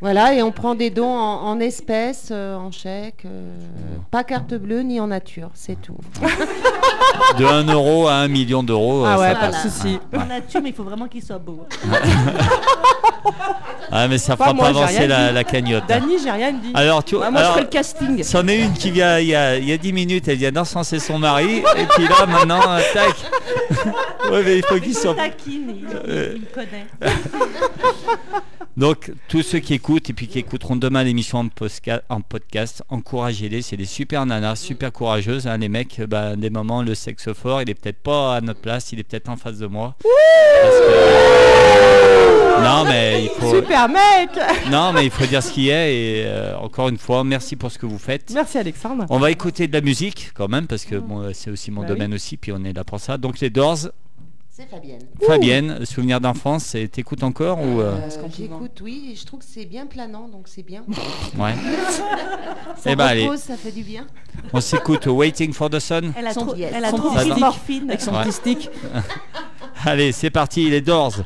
[0.00, 3.50] Voilà, et on prend des dons en, en espèces, euh, en chèque, euh,
[4.10, 5.96] pas carte bleue ni en nature, c'est tout.
[7.38, 9.04] De 1 euro à 1 million d'euros.
[9.06, 9.62] Ah euh, ouais, ça pas de passe.
[9.62, 9.98] souci.
[10.12, 11.66] A dessus, mais il faut vraiment qu'il soit beau.
[13.90, 15.86] Ah, mais ça Pas fera moi, pas avancer la, cagnotte.
[15.88, 16.72] Dany, j'ai rien dit.
[16.74, 18.22] Alors, tu Ah, moi, alors, je fais le casting.
[18.24, 20.50] C'en est une qui vient il y a, il y a 10 minutes, elle vient
[20.52, 23.14] d'encenser son mari, et puis là maintenant, euh, tac.
[24.30, 25.14] Ouais, mais il faut qu'il soit.
[25.14, 26.86] Taquine, il, il me connaît.
[28.76, 31.38] Donc, tous ceux qui écoutent et puis qui écouteront demain l'émission
[32.10, 33.62] en, podcast, encouragez-les.
[33.62, 35.46] C'est des super nanas, super courageuses.
[35.46, 38.60] hein, les mecs, bah, des moments, le sexe fort, il est peut-être pas à notre
[38.60, 39.96] place, il est peut-être en face de moi.
[40.62, 43.54] Parce que- Non, mais il faut.
[43.54, 44.30] Super mec
[44.70, 45.94] Non, mais il faut dire ce qui est.
[45.94, 48.30] Et euh, encore une fois, merci pour ce que vous faites.
[48.34, 49.06] Merci Alexandre.
[49.08, 51.82] On va écouter de la musique quand même parce que bon, euh, c'est aussi mon
[51.82, 53.16] Bah domaine aussi, puis on est là pour ça.
[53.18, 53.88] Donc les Doors,
[54.58, 55.02] C'est Fabienne.
[55.26, 59.44] Fabienne, souvenir d'enfance, et t'écoutes encore ou euh, Euh, J'écoute, oui, et je trouve que
[59.46, 60.82] c'est bien planant, donc c'est bien.
[61.38, 61.52] ouais
[62.78, 63.36] Ça Eh ben, allez.
[63.36, 64.06] ça fait du bien.
[64.54, 66.10] On s'écoute Waiting for the Sun.
[66.16, 66.72] Elle a Son- trop, yes.
[66.74, 67.90] elle a Son trop morphine.
[67.90, 68.22] Avec son Ouais.
[68.24, 68.70] petit stick.
[69.84, 71.16] Allez, c'est parti, les Doors.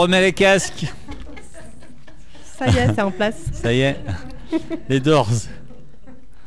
[0.00, 0.86] Remet les casques.
[2.58, 3.36] Ça y est, c'est en place.
[3.52, 3.96] Ça y est.
[4.88, 5.28] Les Doors.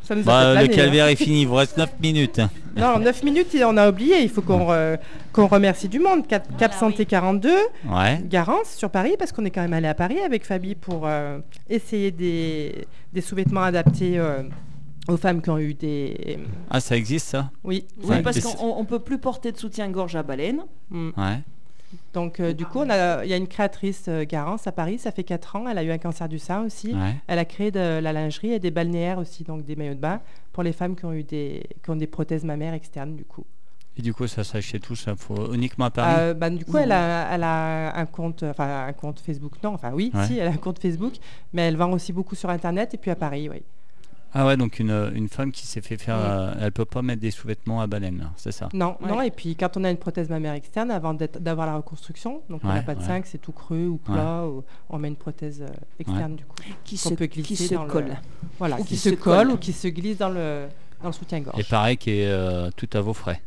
[0.04, 0.76] Ça nous a Bah, fait le hein.
[0.76, 1.42] calvaire est fini.
[1.44, 2.42] Il vous reste 9 minutes.
[2.76, 4.22] Non, 9 minutes, on a oublié.
[4.22, 4.98] Il faut qu'on re-
[5.32, 6.28] qu'on remercie du monde.
[6.28, 7.50] Cap, Cap Santé 42,
[7.90, 8.22] Ouais.
[8.26, 11.40] Garance sur Paris, parce qu'on est quand même allé à Paris avec Fabi pour euh,
[11.70, 14.44] essayer des, des sous-vêtements adaptés euh,
[15.08, 16.38] aux femmes qui ont eu des.
[16.70, 17.50] Ah, ça existe ça?
[17.64, 17.86] Oui.
[18.04, 20.62] Oui, parce qu'on on peut plus porter de soutien-gorge à baleine.
[20.90, 21.10] Mm.
[21.16, 21.40] Ouais.
[22.14, 25.00] Donc, euh, du coup, il y a une créatrice, euh, Garance, à Paris.
[25.00, 25.68] Ça fait 4 ans.
[25.68, 26.94] Elle a eu un cancer du sein aussi.
[26.94, 27.16] Ouais.
[27.28, 30.22] Elle a créé de la lingerie et des balnéaires aussi, donc des maillots de bain,
[30.52, 33.46] pour les femmes qui ont eu des, qui ont des prothèses mammaires externes, du coup.
[33.96, 36.16] Et du coup, ça s'achète tout ça faut uniquement à Paris.
[36.18, 39.76] Euh, bah, du coup, elle a, elle a un compte, enfin un compte Facebook, non,
[39.76, 40.26] enfin oui, Ouais.
[40.26, 41.14] si, elle a un compte Facebook,
[41.54, 43.62] mais elle vend aussi beaucoup sur Internet et puis à Paris, oui.
[44.36, 46.24] Ah ouais, donc une, une femme qui s'est fait faire, Ouais.
[46.26, 48.68] euh, elle peut pas mettre des sous-vêtements à baleine, là, c'est ça?
[48.74, 49.08] Non, Ouais.
[49.10, 52.42] non, et puis quand on a une prothèse mammaire externe, avant d'être- d'avoir la reconstruction,
[52.50, 53.06] donc on n'a pas de ouais.
[53.06, 55.70] sein, que c'est tout creux ou plat, ou on met une prothèse euh,
[56.00, 56.56] externe du coup.
[56.84, 58.18] Qui Qu'on se, peut qui glisser se dans le- colle.
[58.58, 59.52] Voilà, Ou qui, qui se, se colle, colle.
[59.52, 60.66] ou qui se glisse dans le,
[61.02, 61.60] dans le soutien-gorge.
[61.60, 63.42] Et pareil, qui est euh, tout à vos frais.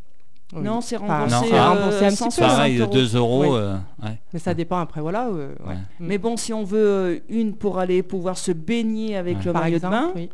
[0.53, 0.63] Oui.
[0.63, 2.39] Non, c'est remboursé, Non, remboursé un petit peu, 160.
[2.49, 2.93] Pareil, euros.
[2.93, 3.57] 2 euros.
[3.57, 4.17] Euh, ouais.
[4.33, 5.27] Mais ça dépend après, voilà.
[5.27, 5.71] euh, ouais.
[5.71, 5.77] Ouais.
[5.99, 9.45] Mais bon, si on veut euh, une pour aller pouvoir se baigner avec Ouais.
[9.47, 10.31] le Par maillot exemple, de bain, oui.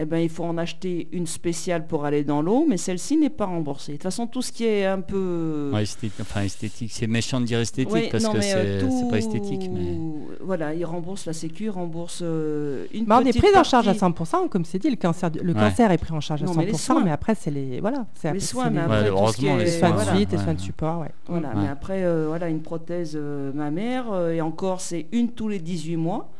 [0.00, 3.30] Eh ben, il faut en acheter une spéciale pour aller dans l'eau, mais celle-ci n'est
[3.30, 3.92] pas remboursée.
[3.92, 5.72] De toute façon, tout ce qui est un peu...
[5.74, 8.86] Ouais, esthétique, enfin esthétique, c'est méchant de dire esthétique Ouais, parce non, que euh, c'est
[8.86, 9.68] tout- pas esthétique.
[9.72, 9.96] Mais...
[10.40, 13.94] Voilà, il rembourse la Sécu, rembourse euh, une Mais on est pris en charge à
[13.94, 14.22] partie.
[14.22, 15.58] 100%, comme c'est dit, le cancer, le Ouais.
[15.58, 17.06] cancer est pris en charge à Non, 100%, mais mais, les soins.
[17.08, 19.46] après c'est les voilà, c'est Les soins, mais les- après, Ouais, tout ce heureusement, qui
[19.48, 20.14] est- les soins de voilà.
[20.14, 21.10] suite, les soins de support, ouais.
[21.26, 21.54] Voilà, Ouais.
[21.62, 25.58] mais après, euh, voilà, une prothèse euh, mammaire, euh, et encore, c'est une tous les
[25.58, 26.30] 18 mois.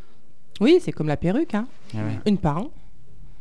[0.60, 1.66] Oui, c'est comme la perruque, hein.
[1.94, 2.18] Ah ouais.
[2.26, 2.70] une par an.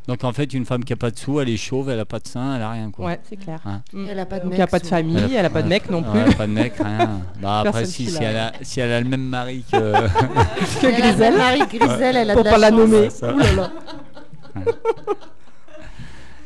[0.08, 2.06] Donc en fait, une femme qui a pas de sous, elle est chauve, elle a
[2.06, 3.04] pas de sein, elle a rien quoi.
[3.04, 3.60] Ouais, c'est clair.
[3.66, 3.82] Hein.
[4.08, 4.54] Elle a pas de mec.
[4.54, 6.18] il n'y a pas de famille, elle n'a pas de mec non plus.
[6.18, 7.20] Ouais, pas de mec, rien.
[7.42, 8.22] Bah, après, si, l'a.
[8.22, 9.76] elle a, si elle a le même mari que.
[9.76, 11.36] que Elle a Grisel.
[11.36, 12.78] Marie Grisel, elle a Pour de pas la chance.
[12.78, 13.08] nommer.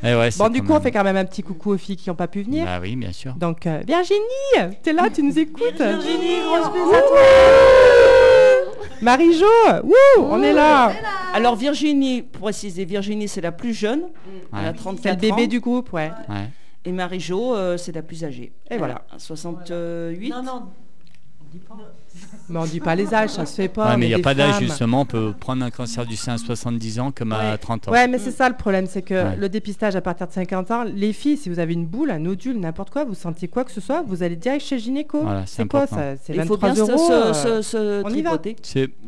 [0.04, 1.96] Eh ouais, c'est Bon, du coup, on fait quand même un petit coucou aux filles
[1.96, 2.64] qui n'ont pas pu venir.
[2.64, 3.34] Bah oui, bien sûr.
[3.34, 8.11] Donc, euh, Virginie, t'es là, tu nous écoutes Virginie, grosse bise à Ouh
[9.00, 9.46] Marie-Jo,
[10.20, 10.92] on est là.
[11.34, 14.02] Alors Virginie, pour préciser, Virginie c'est la plus jeune,
[14.52, 14.72] elle a Ouais.
[14.76, 16.10] 34 C'est le bébé ans, du groupe, ouais.
[16.28, 16.48] Ouais.
[16.84, 18.52] et Marie-Jo euh, c'est la plus âgée.
[18.70, 19.02] Et voilà.
[19.10, 20.30] a 68.
[20.30, 20.62] Non, non.
[22.48, 23.90] Mais on dit pas les âges, ça se fait pas.
[23.90, 26.34] Ouais, mais il n'y a pas d'âge justement, on peut prendre un cancer du sein
[26.34, 27.58] à 70 ans comme à Ouais.
[27.58, 27.92] 30 ans.
[27.92, 29.36] Ouais, mais c'est ça le problème, c'est que Ouais.
[29.36, 32.18] le dépistage à partir de 50 ans, les filles, si vous avez une boule, un
[32.18, 35.20] nodule, n'importe quoi, vous sentiez quoi que ce soit, vous allez direct chez gynéco.
[35.22, 36.16] Voilà, c'est quoi ça?
[36.22, 37.06] C'est Il faut 23 bien se, euros.
[37.06, 38.38] se, euh, se- se on y va.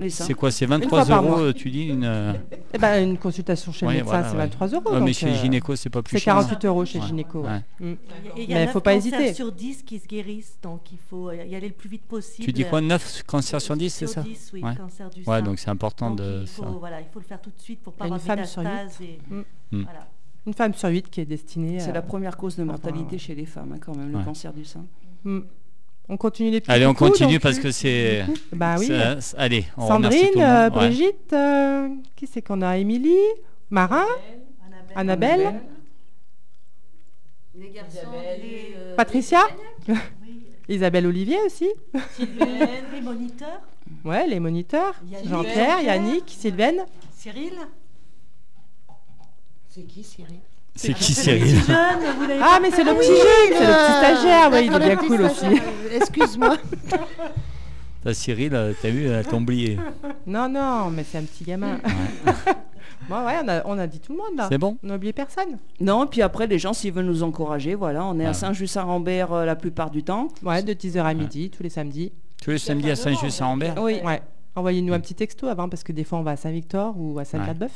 [0.08, 0.50] C'est quoi?
[0.50, 2.04] C'est fois 23 par euros, euh, tu dis une...
[2.04, 2.32] euh,
[2.72, 4.42] Eh ben, une consultation chez ouais, le médecin, voilà, c'est ouais.
[4.44, 4.92] 23 euros.
[4.94, 6.34] Ouais, mais chez euh, gynéco, c'est pas plus C'est cher.
[6.34, 7.40] 48 euros chez gynéco.
[7.42, 7.48] ouais.
[7.80, 7.86] Ouais.
[7.92, 7.96] Mm.
[8.38, 9.34] Il Mais a il faut pas hésiter.
[9.34, 12.44] sur 10 qui se guérissent, donc il faut y aller le plus vite possible.
[12.44, 14.74] Tu dis quoi 9 cancers sur 10, c'est ça 10, oui, Ouais.
[14.76, 15.42] cancer du Ouais, sein.
[15.42, 16.68] donc c'est important Donc, de il faut, ça.
[16.68, 18.42] voilà, il faut le faire tout de suite pour pas Il y a avoir une
[18.42, 19.00] de femme sur métastases.
[19.00, 19.18] Et...
[19.28, 19.42] Mm.
[19.72, 19.82] Mm.
[19.82, 20.06] Voilà.
[20.46, 21.80] Une femme sur 8 qui est destinée.
[21.80, 23.18] C'est à- la première cause de mortalité ouais.
[23.18, 24.24] chez les femmes, hein, quand même, le Ouais.
[24.24, 24.84] cancer du sein.
[25.24, 25.40] Mm.
[26.08, 28.24] On continue les petits Allez, on continue donc, parce que c'est...
[28.52, 28.90] Bah oui.
[29.38, 30.76] Allez, on Sandrine, tout le euh, monde.
[30.76, 30.86] Ouais.
[30.88, 32.76] Brigitte, euh, qui c'est qu'on a?
[32.76, 33.16] Émilie,
[33.70, 34.04] Marin,
[34.94, 35.60] Annabelle,
[37.56, 39.40] Les garçons, les, euh, Patricia
[40.68, 41.68] Isabelle Olivier aussi.
[42.18, 43.60] Les moniteurs.
[44.04, 44.94] Ouais, les moniteurs.
[45.24, 46.84] Jean-Pierre, Yannick, Sylvaine.
[47.16, 47.54] Cyril.
[49.68, 50.38] C'est qui Cyril?
[50.74, 51.60] C'est qui Cyril?
[51.68, 54.50] Ah, mais c'est le petit jeune, c'est le petit stagiaire.
[54.50, 55.60] Ouais, il est bien cool aussi.
[55.92, 56.56] Excuse-moi.
[58.12, 59.78] Cyril, euh, t'as vu, elle t'a oublié.
[60.26, 61.78] Non, non, mais c'est un petit gamin.
[63.08, 64.46] bon, ouais, on a, on a dit tout le monde là.
[64.50, 65.58] C'est bon On n'a oublié personne.
[65.80, 68.30] Non, puis après, les gens, s'ils veulent nous encourager, voilà, on est Ah.
[68.30, 70.28] à Saint-Just-Saint-Rambert euh, la plupart du temps.
[70.42, 72.12] Ouais, de 10h à midi, tous les samedis.
[72.42, 74.00] Tous les samedis à Saint-Just-Saint-Rambert Oui.
[74.04, 74.20] Ouais.
[74.56, 77.24] Envoyez-nous un petit texto avant parce que des fois on va à Saint-Victor ou à
[77.24, 77.70] Sainte-Beuve.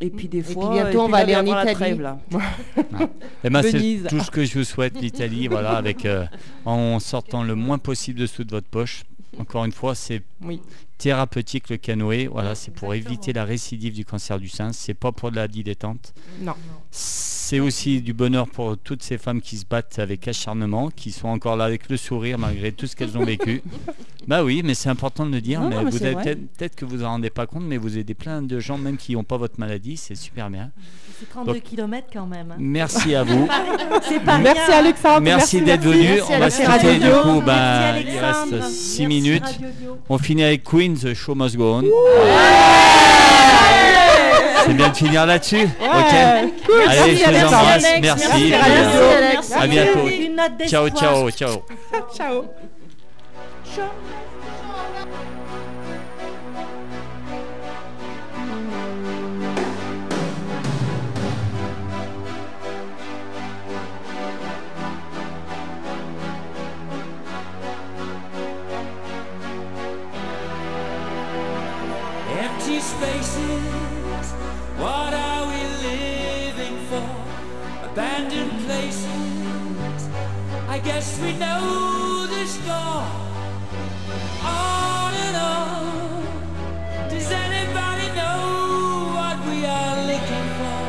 [0.00, 1.74] Et puis des puis fois, bientôt, on puis va aller en Italie.
[1.74, 2.18] trêve, là.
[3.44, 4.04] Eh ben, c'est Venise.
[4.08, 6.24] tout ce que je vous souhaite, l'Italie, voilà, avec euh,
[6.64, 9.04] en sortant le moins possible de sous de votre poche.
[9.38, 10.60] Encore une fois, c'est Oui.
[10.98, 12.26] Thérapeutique le canoë.
[12.26, 14.72] Voilà, c'est pour éviter la récidive du cancer du sein.
[14.72, 16.14] C'est pas pour de la dilettante.
[16.40, 16.54] Non.
[16.90, 21.28] C'est aussi du bonheur pour toutes ces femmes qui se battent avec acharnement, qui sont
[21.28, 23.62] encore là avec le sourire malgré tout ce qu'elles ont vécu.
[24.26, 25.60] bah oui, mais c'est important de le dire.
[25.60, 28.14] Non, mais non, mais vous peut-être que vous en rendez pas compte, mais vous aidez
[28.14, 29.96] plein de gens même qui n'ont pas votre maladie.
[29.96, 30.70] C'est super bien.
[31.18, 32.50] C'est 32 Donc- km quand même.
[32.50, 32.56] hein.
[32.58, 33.48] Merci à vous.
[34.02, 34.78] C'est pas Merci rien.
[34.78, 35.20] Alexandre.
[35.20, 36.02] Merci d'être venu.
[36.02, 37.40] Merci On va se quitter du coup.
[37.42, 39.60] Ben, il reste 6 Merci minutes.
[40.08, 41.82] On finit avec Queen, The Show Must Go On.
[44.64, 45.64] C'est bien de finir là-dessus?
[45.64, 46.14] Ok.
[46.88, 47.84] Allez, je vous embrasse.
[47.84, 48.00] Alex.
[48.02, 48.50] Merci.
[48.50, 49.52] Merci, Alex.
[49.52, 50.08] À bientôt.
[50.66, 51.62] Ciao, ciao, ciao.
[52.14, 52.44] Ciao.
[81.06, 83.06] Guess we know the score.
[84.42, 90.82] On and on, does anybody know what we are looking for?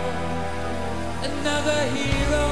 [1.29, 2.49] Another hero,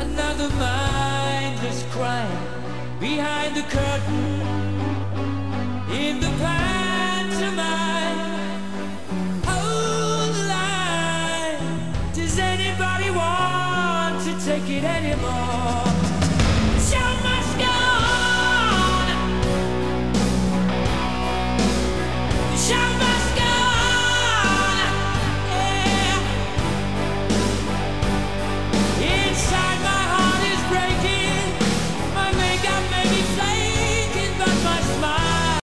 [0.00, 4.29] another mindless crime behind the curtain